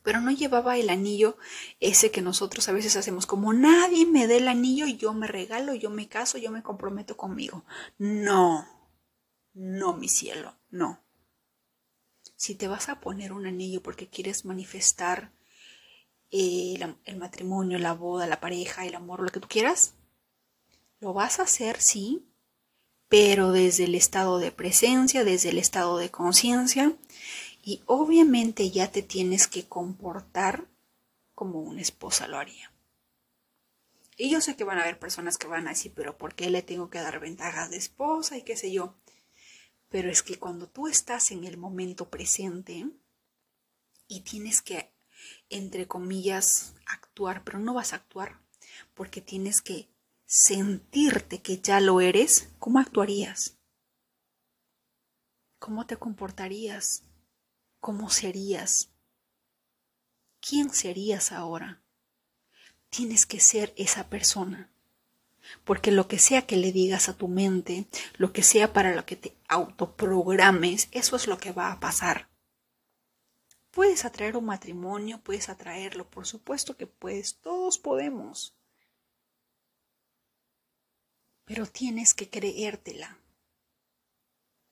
pero 0.02 0.20
no 0.20 0.30
llevaba 0.30 0.76
el 0.76 0.90
anillo 0.90 1.38
ese 1.80 2.10
que 2.10 2.20
nosotros 2.20 2.68
a 2.68 2.72
veces 2.72 2.96
hacemos 2.96 3.26
como 3.26 3.52
nadie 3.54 4.04
me 4.04 4.26
dé 4.26 4.38
el 4.38 4.48
anillo, 4.48 4.86
yo 4.86 5.14
me 5.14 5.26
regalo, 5.26 5.74
yo 5.74 5.88
me 5.88 6.08
caso, 6.08 6.36
yo 6.36 6.50
me 6.50 6.62
comprometo 6.62 7.16
conmigo. 7.16 7.64
No, 7.98 8.66
no, 9.54 9.94
mi 9.94 10.08
cielo, 10.08 10.56
no 10.70 11.03
si 12.44 12.54
te 12.54 12.68
vas 12.68 12.90
a 12.90 13.00
poner 13.00 13.32
un 13.32 13.46
anillo 13.46 13.82
porque 13.82 14.06
quieres 14.06 14.44
manifestar 14.44 15.32
eh, 16.30 16.74
el, 17.06 17.16
matrimonio, 17.16 17.78
la 17.78 17.94
boda, 17.94 18.26
la 18.26 18.38
pareja, 18.38 18.84
el 18.84 18.94
amor, 18.94 19.22
lo 19.22 19.30
que 19.30 19.40
tú 19.40 19.48
quieras, 19.48 19.94
lo 21.00 21.14
vas 21.14 21.40
a 21.40 21.44
hacer, 21.44 21.80
sí, 21.80 22.28
pero 23.08 23.50
desde 23.50 23.84
el 23.84 23.94
estado 23.94 24.38
de 24.38 24.52
presencia, 24.52 25.24
desde 25.24 25.48
el 25.48 25.58
estado 25.58 25.96
de 25.96 26.10
conciencia, 26.10 26.94
y 27.62 27.80
obviamente 27.86 28.70
ya 28.70 28.92
te 28.92 29.00
tienes 29.00 29.48
que 29.48 29.66
comportar 29.66 30.66
como 31.34 31.60
una 31.60 31.80
esposa 31.80 32.28
lo 32.28 32.36
haría. 32.36 32.70
Y 34.18 34.28
yo 34.28 34.42
sé 34.42 34.54
que 34.54 34.64
van 34.64 34.76
a 34.76 34.82
haber 34.82 34.98
personas 34.98 35.38
que 35.38 35.46
van 35.46 35.66
a 35.66 35.70
decir, 35.70 35.94
pero 35.96 36.18
¿por 36.18 36.34
qué 36.34 36.50
le 36.50 36.60
tengo 36.60 36.90
que 36.90 37.00
dar 37.00 37.20
ventajas 37.20 37.70
de 37.70 37.78
esposa 37.78 38.36
y 38.36 38.42
qué 38.42 38.54
sé 38.54 38.70
yo? 38.70 38.94
Pero 39.94 40.10
es 40.10 40.24
que 40.24 40.40
cuando 40.40 40.68
tú 40.68 40.88
estás 40.88 41.30
en 41.30 41.44
el 41.44 41.56
momento 41.56 42.10
presente 42.10 42.84
y 44.08 44.22
tienes 44.22 44.60
que, 44.60 44.92
entre 45.50 45.86
comillas, 45.86 46.74
actuar, 46.84 47.44
pero 47.44 47.60
no 47.60 47.74
vas 47.74 47.92
a 47.92 47.96
actuar 47.98 48.40
porque 48.94 49.20
tienes 49.20 49.62
que 49.62 49.88
sentirte 50.26 51.42
que 51.42 51.60
ya 51.60 51.78
lo 51.78 52.00
eres, 52.00 52.48
¿cómo 52.58 52.80
actuarías? 52.80 53.56
¿Cómo 55.60 55.86
te 55.86 55.96
comportarías? 55.96 57.04
¿Cómo 57.78 58.10
serías? 58.10 58.90
¿Quién 60.40 60.70
serías 60.70 61.30
ahora? 61.30 61.84
Tienes 62.90 63.26
que 63.26 63.38
ser 63.38 63.72
esa 63.76 64.10
persona 64.10 64.73
porque 65.64 65.90
lo 65.90 66.08
que 66.08 66.18
sea 66.18 66.46
que 66.46 66.56
le 66.56 66.72
digas 66.72 67.08
a 67.08 67.16
tu 67.16 67.28
mente, 67.28 67.86
lo 68.16 68.32
que 68.32 68.42
sea 68.42 68.72
para 68.72 68.94
lo 68.94 69.06
que 69.06 69.16
te 69.16 69.36
autoprogrames, 69.48 70.88
eso 70.92 71.16
es 71.16 71.26
lo 71.26 71.38
que 71.38 71.52
va 71.52 71.72
a 71.72 71.80
pasar. 71.80 72.28
Puedes 73.70 74.04
atraer 74.04 74.36
un 74.36 74.44
matrimonio, 74.44 75.20
puedes 75.22 75.48
atraerlo, 75.48 76.08
por 76.08 76.26
supuesto 76.26 76.76
que 76.76 76.86
puedes, 76.86 77.36
todos 77.36 77.78
podemos. 77.78 78.56
Pero 81.44 81.66
tienes 81.66 82.14
que 82.14 82.30
creértela. 82.30 83.18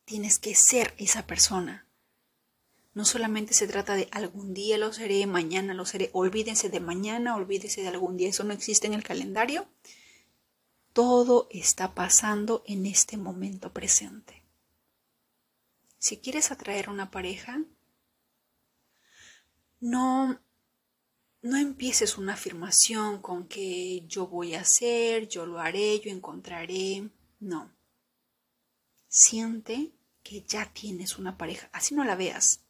Tienes 0.05 0.39
que 0.39 0.55
ser 0.55 0.95
esa 0.99 1.27
persona. 1.27 1.87
No 2.95 3.05
solamente 3.05 3.55
se 3.55 3.67
trata 3.67 3.95
de 3.95 4.09
algún 4.13 4.53
día 4.53 4.77
lo 4.79 4.93
seré, 4.93 5.27
mañana 5.27 5.75
lo 5.75 5.87
seré, 5.87 6.11
olvídense 6.13 6.69
de 6.69 6.81
mañana, 6.81 7.35
olvídense 7.37 7.81
de 7.81 7.89
algún 7.89 8.17
día, 8.17 8.29
eso 8.29 8.45
no 8.45 8.53
existe 8.53 8.87
en 8.87 8.95
el 8.95 9.03
calendario 9.03 9.67
todo 10.93 11.49
está 11.51 11.95
pasando 11.95 12.63
en 12.67 12.87
este 12.87 13.17
momento 13.17 13.73
presente. 13.73 14.43
Si 15.99 16.19
quieres 16.19 16.51
atraer 16.51 16.91
una 16.91 17.11
pareja, 17.11 17.63
no, 19.81 20.41
no 21.43 21.57
empieces 21.57 22.19
una 22.19 22.35
afirmación 22.35 23.23
con 23.23 23.47
que 23.47 24.05
yo 24.07 24.27
voy 24.27 24.55
a 24.55 24.61
hacer, 24.61 25.29
yo 25.29 25.47
lo 25.47 25.61
haré, 25.61 26.01
yo 26.01 26.11
encontraré. 26.11 27.09
No. 27.41 27.73
Siente 29.09 29.93
que 30.23 30.43
ya 30.43 30.73
tienes 30.73 31.19
una 31.19 31.37
pareja, 31.37 31.69
así 31.73 31.95
no 31.95 32.05
la 32.05 32.17
veas. 32.17 32.65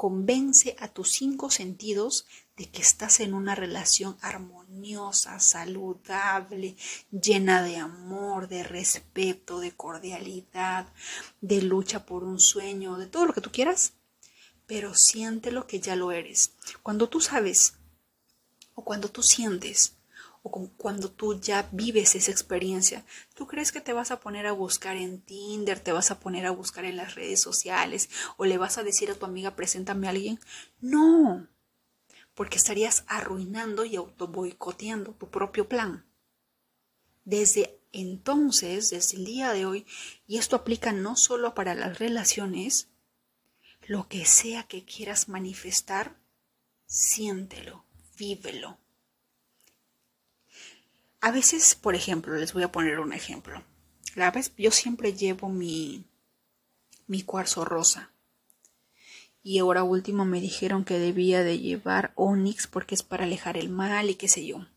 Convence 0.00 0.76
a 0.78 0.88
tus 0.88 1.10
cinco 1.10 1.50
sentidos 1.50 2.24
de 2.56 2.70
que 2.70 2.80
estás 2.80 3.20
en 3.20 3.34
una 3.34 3.54
relación 3.54 4.16
armoniosa, 4.22 5.38
saludable, 5.40 6.74
llena 7.10 7.62
de 7.62 7.76
amor, 7.76 8.48
de 8.48 8.62
respeto, 8.62 9.60
de 9.60 9.72
cordialidad, 9.72 10.88
de 11.42 11.60
lucha 11.60 12.06
por 12.06 12.24
un 12.24 12.40
sueño, 12.40 12.96
de 12.96 13.08
todo 13.08 13.26
lo 13.26 13.34
que 13.34 13.42
tú 13.42 13.52
quieras, 13.52 13.92
pero 14.66 14.94
siéntelo 14.94 15.66
que 15.66 15.80
ya 15.80 15.96
lo 15.96 16.12
eres. 16.12 16.52
Cuando 16.82 17.10
tú 17.10 17.20
sabes 17.20 17.74
o 18.74 18.82
cuando 18.82 19.10
tú 19.10 19.22
sientes 19.22 19.96
o 20.42 20.70
cuando 20.76 21.10
tú 21.10 21.38
ya 21.38 21.68
vives 21.72 22.14
esa 22.14 22.30
experiencia, 22.30 23.04
¿tú 23.34 23.46
crees 23.46 23.72
que 23.72 23.80
te 23.80 23.92
vas 23.92 24.10
a 24.10 24.20
poner 24.20 24.46
a 24.46 24.52
buscar 24.52 24.96
en 24.96 25.20
Tinder, 25.20 25.80
te 25.80 25.92
vas 25.92 26.10
a 26.10 26.18
poner 26.18 26.46
a 26.46 26.50
buscar 26.50 26.84
en 26.84 26.96
las 26.96 27.14
redes 27.14 27.40
sociales 27.40 28.08
o 28.36 28.46
le 28.46 28.58
vas 28.58 28.78
a 28.78 28.82
decir 28.82 29.10
a 29.10 29.14
tu 29.14 29.26
amiga, 29.26 29.54
preséntame 29.54 30.06
a 30.06 30.10
alguien? 30.10 30.40
No, 30.80 31.46
porque 32.34 32.56
estarías 32.56 33.04
arruinando 33.06 33.84
y 33.84 33.96
auto 33.96 34.28
boicoteando 34.28 35.12
tu 35.12 35.28
propio 35.28 35.68
plan. 35.68 36.06
Desde 37.24 37.78
entonces, 37.92 38.90
desde 38.90 39.18
el 39.18 39.24
día 39.24 39.52
de 39.52 39.66
hoy, 39.66 39.86
y 40.26 40.38
esto 40.38 40.56
aplica 40.56 40.92
no 40.92 41.16
solo 41.16 41.54
para 41.54 41.74
las 41.74 41.98
relaciones, 41.98 42.88
lo 43.86 44.08
que 44.08 44.24
sea 44.24 44.62
que 44.62 44.84
quieras 44.84 45.28
manifestar, 45.28 46.16
siéntelo, 46.86 47.84
vívelo. 48.16 48.78
A 51.20 51.30
veces, 51.30 51.74
por 51.74 51.94
ejemplo, 51.94 52.34
les 52.34 52.52
voy 52.52 52.62
a 52.62 52.72
poner 52.72 53.00
un 53.00 53.12
ejemplo. 53.12 53.62
La 54.14 54.30
vez 54.30 54.52
yo 54.56 54.70
siempre 54.70 55.12
llevo 55.12 55.48
mi 55.48 56.04
mi 57.10 57.24
cuarzo 57.24 57.64
rosa. 57.64 58.12
Y 59.42 59.58
ahora 59.58 59.82
último 59.82 60.24
me 60.24 60.40
dijeron 60.40 60.84
que 60.84 61.00
debía 61.00 61.42
de 61.42 61.58
llevar 61.58 62.12
onix 62.14 62.68
porque 62.68 62.94
es 62.94 63.02
para 63.02 63.24
alejar 63.24 63.56
el 63.56 63.68
mal 63.68 64.08
y 64.10 64.14
qué 64.14 64.28
sé 64.28 64.46
yo. 64.46 64.68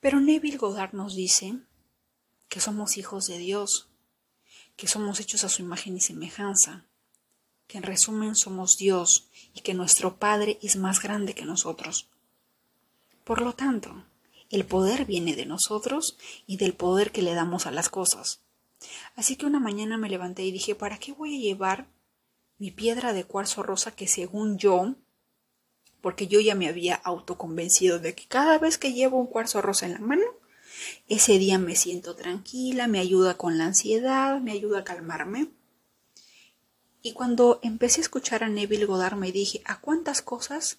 Pero 0.00 0.18
Neville 0.18 0.56
Goddard 0.56 0.92
nos 0.92 1.14
dice 1.14 1.60
que 2.48 2.58
somos 2.58 2.96
hijos 2.96 3.28
de 3.28 3.38
Dios, 3.38 3.88
que 4.74 4.88
somos 4.88 5.20
hechos 5.20 5.44
a 5.44 5.48
su 5.48 5.62
imagen 5.62 5.96
y 5.96 6.00
semejanza, 6.00 6.84
que 7.68 7.78
en 7.78 7.84
resumen 7.84 8.34
somos 8.34 8.76
Dios 8.76 9.30
y 9.54 9.60
que 9.60 9.72
nuestro 9.72 10.16
Padre 10.16 10.58
es 10.62 10.74
más 10.74 11.00
grande 11.00 11.34
que 11.34 11.44
nosotros. 11.44 12.10
Por 13.22 13.40
lo 13.40 13.52
tanto, 13.52 14.04
el 14.56 14.64
poder 14.64 15.04
viene 15.04 15.34
de 15.34 15.46
nosotros 15.46 16.16
y 16.46 16.56
del 16.56 16.74
poder 16.74 17.12
que 17.12 17.22
le 17.22 17.34
damos 17.34 17.66
a 17.66 17.70
las 17.70 17.88
cosas. 17.88 18.40
Así 19.16 19.36
que 19.36 19.46
una 19.46 19.60
mañana 19.60 19.96
me 19.96 20.10
levanté 20.10 20.44
y 20.44 20.52
dije, 20.52 20.74
¿para 20.74 20.98
qué 20.98 21.12
voy 21.12 21.36
a 21.36 21.40
llevar 21.40 21.88
mi 22.58 22.70
piedra 22.70 23.12
de 23.12 23.24
cuarzo 23.24 23.62
rosa 23.62 23.94
que 23.94 24.06
según 24.06 24.58
yo, 24.58 24.94
porque 26.00 26.26
yo 26.26 26.40
ya 26.40 26.54
me 26.54 26.68
había 26.68 26.94
autoconvencido 26.94 27.98
de 27.98 28.14
que 28.14 28.26
cada 28.26 28.58
vez 28.58 28.78
que 28.78 28.92
llevo 28.92 29.18
un 29.18 29.26
cuarzo 29.26 29.62
rosa 29.62 29.86
en 29.86 29.92
la 29.92 29.98
mano, 29.98 30.24
ese 31.08 31.38
día 31.38 31.58
me 31.58 31.76
siento 31.76 32.14
tranquila, 32.14 32.88
me 32.88 32.98
ayuda 32.98 33.36
con 33.36 33.58
la 33.58 33.66
ansiedad, 33.66 34.40
me 34.40 34.52
ayuda 34.52 34.80
a 34.80 34.84
calmarme. 34.84 35.48
Y 37.02 37.12
cuando 37.12 37.60
empecé 37.62 38.00
a 38.00 38.02
escuchar 38.02 38.44
a 38.44 38.48
Neville 38.48 38.86
Goddard 38.86 39.16
me 39.16 39.32
dije, 39.32 39.62
¿a 39.64 39.80
cuántas 39.80 40.22
cosas 40.22 40.78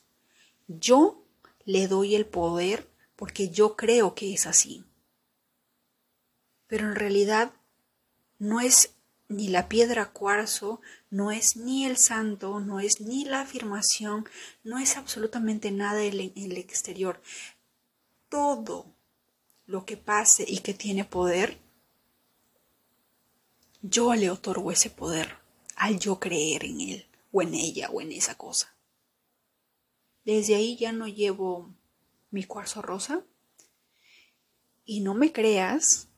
yo 0.68 1.24
le 1.66 1.88
doy 1.88 2.16
el 2.16 2.26
poder 2.26 2.88
porque 3.16 3.50
yo 3.50 3.76
creo 3.76 4.16
que 4.16 4.34
es 4.34 4.46
así? 4.46 4.84
Pero 6.68 6.88
en 6.88 6.96
realidad 6.96 7.54
no 8.40 8.60
es 8.60 8.96
ni 9.28 9.48
la 9.48 9.68
piedra 9.68 10.12
cuarzo, 10.12 10.82
no 11.10 11.32
es 11.32 11.58
ni 11.58 11.86
el 11.86 11.98
santo, 11.98 12.60
no 12.60 12.80
es 12.80 13.02
ni 13.02 13.26
la 13.26 13.42
afirmación, 13.42 14.28
no 14.64 14.78
es 14.78 14.98
absolutamente 14.98 15.72
nada 15.72 16.04
en 16.04 16.32
el 16.36 16.58
exterior. 16.58 17.22
Todo 18.30 18.86
lo 19.66 19.86
que 19.86 19.98
pase 19.98 20.46
y 20.48 20.60
que 20.60 20.74
tiene 20.74 21.06
poder, 21.06 21.58
yo 23.82 24.14
le 24.14 24.30
otorgo 24.30 24.72
ese 24.72 24.90
poder 24.90 25.38
al 25.76 26.00
yo 26.00 26.20
creer 26.20 26.66
en 26.66 26.82
él 26.82 27.06
o 27.32 27.42
en 27.42 27.54
ella 27.54 27.90
o 27.92 28.02
en 28.02 28.12
esa 28.12 28.36
cosa. 28.36 28.76
Desde 30.24 30.56
ahí 30.56 30.76
ya 30.78 30.92
no 30.92 31.08
llevo 31.08 31.70
mi 32.36 32.44
cuarzo 32.44 32.82
rosa 32.82 33.24
y 34.84 35.00
no 35.00 35.14
me 35.14 35.32
creas, 35.32 36.10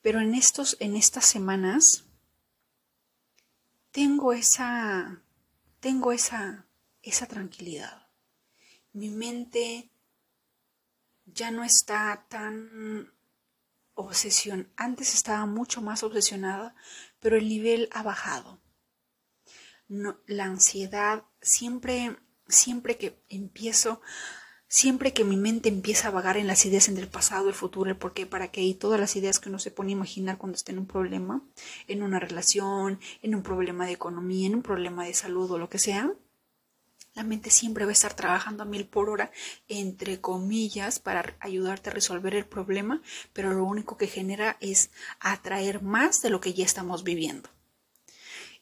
pero 0.00 0.20
en 0.20 0.34
estos 0.34 0.78
en 0.80 0.96
estas 0.96 1.26
semanas 1.26 2.06
tengo 3.90 4.32
esa 4.32 5.22
tengo 5.80 6.10
esa 6.12 6.66
esa 7.02 7.26
tranquilidad. 7.26 8.08
Mi 8.94 9.10
mente 9.10 9.92
ya 11.26 11.50
no 11.50 11.64
está 11.64 12.26
tan 12.30 13.12
obsesión. 13.92 14.72
Antes 14.74 15.12
estaba 15.12 15.44
mucho 15.44 15.82
más 15.82 16.02
obsesionada, 16.02 16.74
pero 17.20 17.36
el 17.36 17.46
nivel 17.46 17.90
ha 17.92 18.02
bajado. 18.02 18.58
La 19.88 20.44
ansiedad 20.44 21.24
siempre, 21.42 22.16
siempre 22.48 22.96
que 22.96 23.22
empiezo, 23.28 24.00
siempre 24.68 25.12
que 25.12 25.24
mi 25.24 25.36
mente 25.36 25.68
empieza 25.68 26.08
a 26.08 26.12
vagar 26.12 26.36
en 26.36 26.46
las 26.46 26.64
ideas 26.66 26.88
en 26.88 26.98
el 26.98 27.08
pasado, 27.08 27.48
el 27.48 27.54
futuro, 27.54 27.90
el 27.90 27.96
por 27.96 28.12
qué, 28.12 28.26
para 28.26 28.50
qué 28.50 28.62
y 28.62 28.74
todas 28.74 29.00
las 29.00 29.16
ideas 29.16 29.40
que 29.40 29.48
uno 29.48 29.58
se 29.58 29.70
pone 29.70 29.90
a 29.92 29.96
imaginar 29.96 30.38
cuando 30.38 30.56
está 30.56 30.72
en 30.72 30.78
un 30.78 30.86
problema, 30.86 31.42
en 31.88 32.02
una 32.02 32.20
relación, 32.20 33.00
en 33.22 33.34
un 33.34 33.42
problema 33.42 33.86
de 33.86 33.92
economía, 33.92 34.46
en 34.46 34.54
un 34.54 34.62
problema 34.62 35.04
de 35.04 35.14
salud 35.14 35.50
o 35.50 35.58
lo 35.58 35.68
que 35.68 35.78
sea, 35.78 36.12
la 37.14 37.24
mente 37.24 37.50
siempre 37.50 37.84
va 37.84 37.90
a 37.90 37.92
estar 37.92 38.14
trabajando 38.14 38.62
a 38.62 38.66
mil 38.66 38.86
por 38.86 39.10
hora, 39.10 39.32
entre 39.66 40.20
comillas, 40.20 41.00
para 41.00 41.36
ayudarte 41.40 41.90
a 41.90 41.92
resolver 41.92 42.34
el 42.36 42.46
problema, 42.46 43.02
pero 43.32 43.52
lo 43.52 43.64
único 43.64 43.96
que 43.96 44.06
genera 44.06 44.56
es 44.60 44.92
atraer 45.18 45.82
más 45.82 46.22
de 46.22 46.30
lo 46.30 46.40
que 46.40 46.54
ya 46.54 46.64
estamos 46.64 47.02
viviendo. 47.02 47.48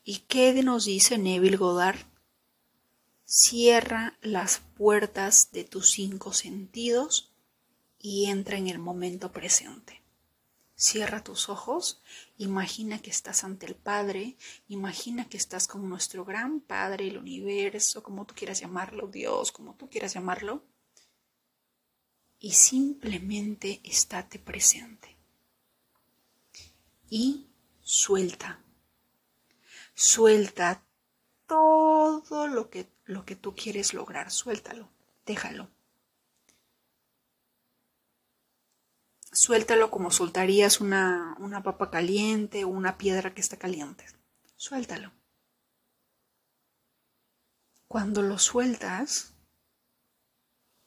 ¿Y 0.04 0.20
qué 0.20 0.54
nos 0.62 0.86
dice 0.86 1.18
Neville 1.18 1.58
Goddard? 1.58 1.98
Cierra 3.28 4.16
las 4.22 4.60
puertas 4.76 5.50
de 5.50 5.64
tus 5.64 5.90
cinco 5.90 6.32
sentidos 6.32 7.32
y 7.98 8.26
entra 8.26 8.56
en 8.56 8.68
el 8.68 8.78
momento 8.78 9.32
presente. 9.32 10.00
Cierra 10.76 11.24
tus 11.24 11.48
ojos, 11.48 12.00
imagina 12.38 13.02
que 13.02 13.10
estás 13.10 13.42
ante 13.42 13.66
el 13.66 13.74
Padre, 13.74 14.36
imagina 14.68 15.28
que 15.28 15.38
estás 15.38 15.66
con 15.66 15.88
nuestro 15.88 16.24
gran 16.24 16.60
Padre, 16.60 17.08
el 17.08 17.18
universo, 17.18 18.04
como 18.04 18.26
tú 18.26 18.34
quieras 18.36 18.60
llamarlo, 18.60 19.08
Dios, 19.08 19.50
como 19.50 19.74
tú 19.74 19.90
quieras 19.90 20.14
llamarlo, 20.14 20.62
y 22.38 22.52
simplemente 22.52 23.80
estate 23.82 24.38
presente. 24.38 25.16
Y 27.10 27.48
suelta, 27.80 28.62
suelta 29.94 30.84
todo 31.48 32.46
lo 32.46 32.70
que, 32.70 32.95
lo 33.06 33.24
que 33.24 33.36
tú 33.36 33.54
quieres 33.54 33.94
lograr, 33.94 34.30
suéltalo, 34.30 34.88
déjalo. 35.24 35.70
Suéltalo 39.32 39.90
como 39.90 40.10
soltarías 40.10 40.80
una, 40.80 41.36
una 41.38 41.62
papa 41.62 41.90
caliente 41.90 42.64
o 42.64 42.68
una 42.68 42.98
piedra 42.98 43.34
que 43.34 43.40
está 43.40 43.56
caliente. 43.56 44.04
Suéltalo. 44.56 45.12
Cuando 47.86 48.22
lo 48.22 48.38
sueltas, 48.38 49.34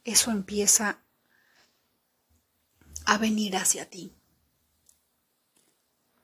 eso 0.04 0.32
empieza 0.32 1.00
a 3.06 3.18
venir 3.18 3.56
hacia 3.56 3.90
ti. 3.90 4.14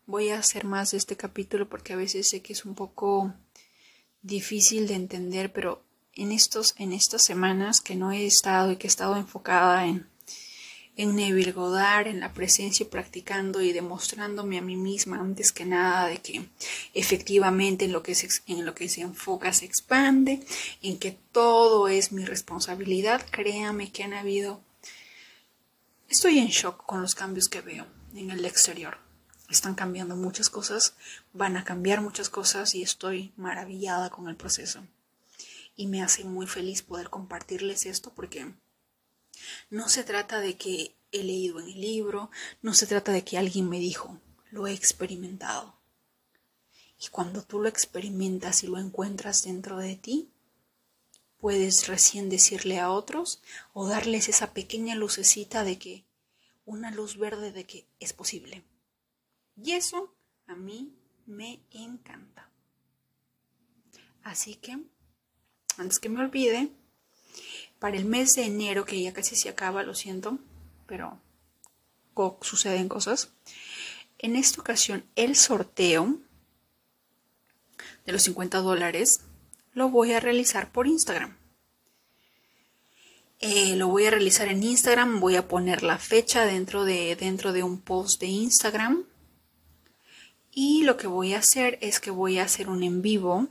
Voy 0.08 0.30
a 0.30 0.40
hacer 0.40 0.66
más 0.66 0.92
de 0.92 0.98
este 0.98 1.16
capítulo 1.16 1.70
porque 1.70 1.94
a 1.94 1.96
veces 1.96 2.30
sé 2.30 2.42
que 2.42 2.54
es 2.54 2.66
un 2.66 2.76
poco 2.76 3.34
difícil 4.22 4.88
de 4.88 4.96
entender, 4.96 5.54
pero 5.54 5.85
en 6.16 6.32
estos 6.32 6.76
en 6.78 6.94
estas 6.94 7.24
semanas 7.24 7.82
que 7.82 7.96
no 7.96 8.12
he 8.12 8.26
estado 8.26 8.72
y 8.72 8.78
que 8.78 8.88
he 8.88 8.90
estado 8.90 9.16
enfocada 9.18 9.86
en 9.86 10.08
en 10.98 11.16
Neville 11.16 11.54
en 12.06 12.20
la 12.20 12.34
presencia 12.34 12.90
practicando 12.90 13.62
y 13.62 13.74
demostrándome 13.74 14.58
a 14.58 14.62
mí 14.62 14.78
misma 14.78 15.20
antes 15.20 15.52
que 15.52 15.66
nada 15.66 16.08
de 16.08 16.20
que 16.20 16.48
efectivamente 16.94 17.86
en 17.86 17.92
lo 17.92 18.02
que 18.02 18.16
se, 18.16 18.30
en 18.48 18.66
lo 18.66 18.74
que 18.74 18.88
se 18.88 19.02
enfoca 19.02 19.52
se 19.52 19.66
expande, 19.66 20.46
en 20.82 20.98
que 20.98 21.18
todo 21.32 21.88
es 21.88 22.12
mi 22.12 22.26
responsabilidad, 22.26 23.26
créame 23.30 23.92
que 23.92 24.04
han 24.04 24.14
habido... 24.14 24.62
Estoy 26.08 26.40
en 26.40 26.48
shock 26.48 26.86
con 26.86 27.02
los 27.02 27.16
cambios 27.16 27.50
que 27.50 27.62
veo 27.62 27.86
en 28.16 28.32
el 28.32 28.46
exterior. 28.46 28.98
Están 29.50 29.76
cambiando 29.76 30.16
muchas 30.16 30.50
cosas, 30.50 30.94
van 31.34 31.58
a 31.58 31.66
cambiar 31.66 32.02
muchas 32.02 32.30
cosas 32.30 32.74
y 32.74 32.84
estoy 32.84 33.34
maravillada 33.36 34.10
con 34.10 34.30
el 34.30 34.36
proceso. 34.36 34.82
Y 35.76 35.88
me 35.88 36.02
hace 36.02 36.24
muy 36.24 36.48
feliz 36.48 36.82
poder 36.82 37.10
compartirles 37.10 37.86
esto 37.86 38.14
porque 38.14 38.54
no 39.70 39.90
se 39.90 40.04
trata 40.04 40.40
de 40.40 40.58
que 40.58 40.96
he 41.12 41.24
leído 41.24 41.60
en 41.60 41.68
el 41.68 41.82
libro, 41.82 42.32
no 42.62 42.74
se 42.74 42.88
trata 42.88 43.12
de 43.12 43.24
que 43.24 43.38
alguien 43.38 43.70
me 43.70 43.80
dijo, 43.80 44.20
lo 44.52 44.68
he 44.68 44.74
experimentado. 44.74 45.76
Y 47.00 47.08
cuando 47.10 47.44
tú 47.44 47.62
lo 47.62 47.68
experimentas 47.68 48.64
y 48.64 48.68
lo 48.68 48.78
encuentras 48.78 49.44
dentro 49.44 49.78
de 49.78 49.96
ti, 49.96 50.30
puedes 51.38 51.88
recién 51.88 52.30
decirle 52.30 52.80
a 52.80 52.92
otros 52.92 53.42
o 53.74 53.88
darles 53.88 54.30
esa 54.30 54.54
pequeña 54.54 54.96
lucecita 54.96 55.64
de 55.64 55.78
que, 55.78 56.06
una 56.66 56.90
luz 56.90 57.18
verde 57.18 57.52
de 57.52 57.66
que 57.66 57.88
es 58.00 58.14
posible. 58.14 58.64
Y 59.56 59.74
eso 59.74 60.16
a 60.48 60.56
mí 60.56 60.96
me 61.26 61.62
encanta. 61.72 62.50
Así 64.24 64.56
que, 64.56 64.80
antes 65.78 66.00
que 66.00 66.10
me 66.10 66.22
olvide, 66.22 66.70
para 67.80 67.98
el 67.98 68.06
mes 68.06 68.36
de 68.36 68.46
enero, 68.46 68.86
que 68.86 69.02
ya 69.02 69.14
casi 69.14 69.36
se 69.36 69.50
acaba, 69.50 69.84
lo 69.84 69.94
siento, 69.94 70.40
pero 70.88 71.20
suceden 72.42 72.88
cosas. 72.90 73.30
En 74.18 74.36
esta 74.36 74.62
ocasión, 74.62 75.06
el 75.16 75.36
sorteo 75.36 76.18
de 78.06 78.12
los 78.12 78.24
50 78.24 78.60
dólares 78.60 79.22
lo 79.74 79.90
voy 79.90 80.14
a 80.14 80.20
realizar 80.20 80.72
por 80.72 80.88
Instagram. 80.88 81.38
Eh, 83.40 83.76
lo 83.76 83.90
voy 83.90 84.06
a 84.06 84.12
realizar 84.12 84.48
en 84.48 84.64
Instagram, 84.64 85.20
voy 85.20 85.36
a 85.36 85.48
poner 85.48 85.84
la 85.84 85.98
fecha 85.98 86.46
dentro 86.46 86.86
de, 86.86 87.16
dentro 87.16 87.52
de 87.52 87.64
un 87.64 87.82
post 87.82 88.22
de 88.22 88.28
Instagram. 88.28 89.04
Y 90.52 90.84
lo 90.84 90.96
que 90.96 91.08
voy 91.08 91.34
a 91.34 91.40
hacer 91.40 91.78
es 91.82 92.00
que 92.00 92.12
voy 92.12 92.40
a 92.40 92.46
hacer 92.46 92.70
un 92.70 92.82
en 92.82 93.02
vivo. 93.02 93.50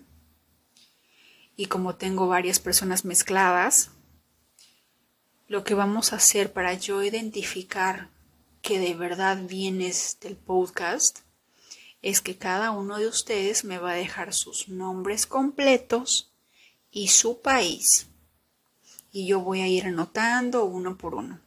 Y 1.57 1.67
como 1.67 1.95
tengo 1.97 2.27
varias 2.27 2.59
personas 2.59 3.05
mezcladas, 3.05 3.91
lo 5.47 5.63
que 5.63 5.75
vamos 5.75 6.13
a 6.13 6.17
hacer 6.17 6.53
para 6.53 6.75
yo 6.75 7.03
identificar 7.03 8.09
que 8.63 8.79
de 8.79 8.95
verdad 8.95 9.39
vienes 9.47 10.19
del 10.21 10.37
podcast 10.37 11.21
es 12.01 12.21
que 12.21 12.37
cada 12.37 12.71
uno 12.71 12.99
de 12.99 13.07
ustedes 13.07 13.65
me 13.65 13.79
va 13.79 13.93
a 13.93 13.97
dejar 13.97 14.33
sus 14.33 14.69
nombres 14.69 15.27
completos 15.27 16.33
y 16.91 17.09
su 17.09 17.41
país. 17.41 18.09
Y 19.13 19.27
yo 19.27 19.41
voy 19.41 19.61
a 19.61 19.69
ir 19.69 19.87
anotando 19.87 20.65
uno 20.65 20.99
por 20.99 21.15
uno. 21.15 21.44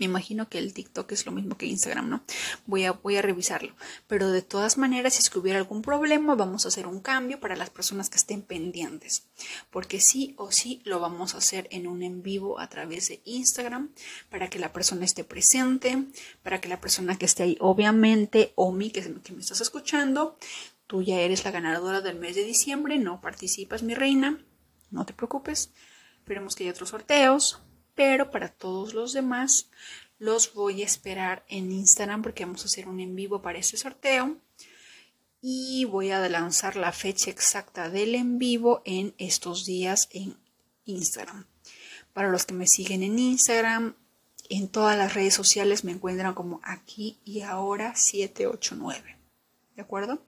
Me 0.00 0.06
imagino 0.06 0.48
que 0.48 0.56
el 0.56 0.72
TikTok 0.72 1.12
es 1.12 1.26
lo 1.26 1.32
mismo 1.32 1.58
que 1.58 1.66
Instagram, 1.66 2.08
¿no? 2.08 2.22
Voy 2.64 2.86
a, 2.86 2.92
voy 2.92 3.16
a 3.16 3.22
revisarlo. 3.22 3.74
Pero 4.06 4.30
de 4.30 4.40
todas 4.40 4.78
maneras, 4.78 5.12
si 5.12 5.20
es 5.20 5.28
que 5.28 5.38
hubiera 5.38 5.58
algún 5.58 5.82
problema, 5.82 6.34
vamos 6.34 6.64
a 6.64 6.68
hacer 6.68 6.86
un 6.86 7.00
cambio 7.00 7.38
para 7.38 7.54
las 7.54 7.68
personas 7.68 8.08
que 8.08 8.16
estén 8.16 8.40
pendientes. 8.40 9.26
Porque 9.68 10.00
sí 10.00 10.34
o 10.38 10.52
sí 10.52 10.80
lo 10.84 11.00
vamos 11.00 11.34
a 11.34 11.38
hacer 11.38 11.68
en 11.70 11.86
un 11.86 12.02
en 12.02 12.22
vivo 12.22 12.58
a 12.58 12.68
través 12.70 13.08
de 13.08 13.20
Instagram 13.26 13.90
para 14.30 14.48
que 14.48 14.58
la 14.58 14.72
persona 14.72 15.04
esté 15.04 15.22
presente, 15.22 16.02
para 16.42 16.62
que 16.62 16.70
la 16.70 16.80
persona 16.80 17.18
que 17.18 17.26
esté 17.26 17.42
ahí, 17.42 17.58
obviamente, 17.60 18.54
o 18.54 18.72
mí 18.72 18.90
que, 18.90 19.02
que 19.02 19.32
me 19.34 19.42
estás 19.42 19.60
escuchando, 19.60 20.38
tú 20.86 21.02
ya 21.02 21.20
eres 21.20 21.44
la 21.44 21.50
ganadora 21.50 22.00
del 22.00 22.18
mes 22.18 22.36
de 22.36 22.44
diciembre, 22.44 22.98
no 22.98 23.20
participas, 23.20 23.82
mi 23.82 23.94
reina, 23.94 24.42
no 24.90 25.04
te 25.04 25.12
preocupes. 25.12 25.74
Esperemos 26.20 26.54
que 26.54 26.64
haya 26.64 26.72
otros 26.72 26.88
sorteos, 26.88 27.60
pero 28.00 28.30
para 28.30 28.48
todos 28.48 28.94
los 28.94 29.12
demás 29.12 29.68
los 30.18 30.54
voy 30.54 30.80
a 30.80 30.86
esperar 30.86 31.44
en 31.48 31.70
Instagram 31.70 32.22
porque 32.22 32.46
vamos 32.46 32.62
a 32.62 32.64
hacer 32.64 32.88
un 32.88 32.98
en 32.98 33.14
vivo 33.14 33.42
para 33.42 33.58
este 33.58 33.76
sorteo 33.76 34.38
y 35.42 35.84
voy 35.84 36.10
a 36.10 36.26
lanzar 36.26 36.76
la 36.76 36.92
fecha 36.92 37.30
exacta 37.30 37.90
del 37.90 38.14
en 38.14 38.38
vivo 38.38 38.80
en 38.86 39.14
estos 39.18 39.66
días 39.66 40.08
en 40.12 40.34
Instagram. 40.86 41.44
Para 42.14 42.30
los 42.30 42.46
que 42.46 42.54
me 42.54 42.66
siguen 42.66 43.02
en 43.02 43.18
Instagram, 43.18 43.94
en 44.48 44.68
todas 44.68 44.96
las 44.96 45.12
redes 45.12 45.34
sociales 45.34 45.84
me 45.84 45.92
encuentran 45.92 46.32
como 46.32 46.62
aquí 46.62 47.18
y 47.26 47.42
ahora 47.42 47.94
789. 47.96 49.18
¿De 49.76 49.82
acuerdo? 49.82 50.22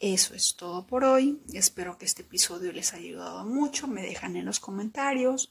Eso 0.00 0.34
es 0.34 0.54
todo 0.54 0.86
por 0.86 1.02
hoy. 1.02 1.40
Espero 1.54 1.96
que 1.96 2.04
este 2.04 2.22
episodio 2.22 2.72
les 2.72 2.92
haya 2.92 3.06
ayudado 3.06 3.46
mucho. 3.46 3.88
Me 3.88 4.02
dejan 4.02 4.36
en 4.36 4.44
los 4.44 4.60
comentarios. 4.60 5.50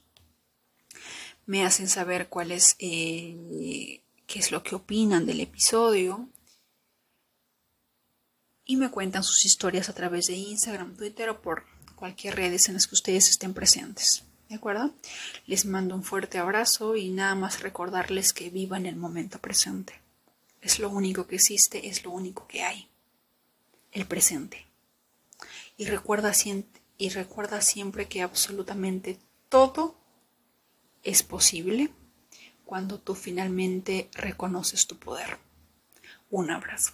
Me 1.48 1.64
hacen 1.64 1.88
saber 1.88 2.28
cuál 2.28 2.52
es, 2.52 2.76
eh, 2.78 4.02
qué 4.26 4.38
es 4.38 4.52
lo 4.52 4.62
que 4.62 4.74
opinan 4.74 5.24
del 5.24 5.40
episodio. 5.40 6.28
Y 8.66 8.76
me 8.76 8.90
cuentan 8.90 9.24
sus 9.24 9.46
historias 9.46 9.88
a 9.88 9.94
través 9.94 10.26
de 10.26 10.34
Instagram, 10.34 10.94
Twitter 10.94 11.30
o 11.30 11.40
por 11.40 11.64
cualquier 11.94 12.36
redes 12.36 12.68
en 12.68 12.74
las 12.74 12.86
que 12.86 12.96
ustedes 12.96 13.30
estén 13.30 13.54
presentes. 13.54 14.24
¿De 14.50 14.56
acuerdo? 14.56 14.92
Les 15.46 15.64
mando 15.64 15.94
un 15.94 16.04
fuerte 16.04 16.36
abrazo 16.36 16.96
y 16.96 17.08
nada 17.08 17.34
más 17.34 17.62
recordarles 17.62 18.34
que 18.34 18.50
vivan 18.50 18.84
el 18.84 18.96
momento 18.96 19.38
presente. 19.38 19.94
Es 20.60 20.78
lo 20.78 20.90
único 20.90 21.26
que 21.26 21.36
existe, 21.36 21.88
es 21.88 22.04
lo 22.04 22.10
único 22.10 22.46
que 22.46 22.62
hay. 22.62 22.90
El 23.90 24.06
presente. 24.06 24.66
Y 25.78 25.86
recuerda, 25.86 26.34
y 26.98 27.08
recuerda 27.08 27.62
siempre 27.62 28.06
que 28.06 28.20
absolutamente 28.20 29.18
todo 29.48 29.96
es 31.02 31.22
posible 31.22 31.90
cuando 32.64 32.98
tú 32.98 33.14
finalmente 33.14 34.10
reconoces 34.12 34.86
tu 34.86 34.98
poder. 34.98 35.38
Un 36.30 36.50
abrazo. 36.50 36.92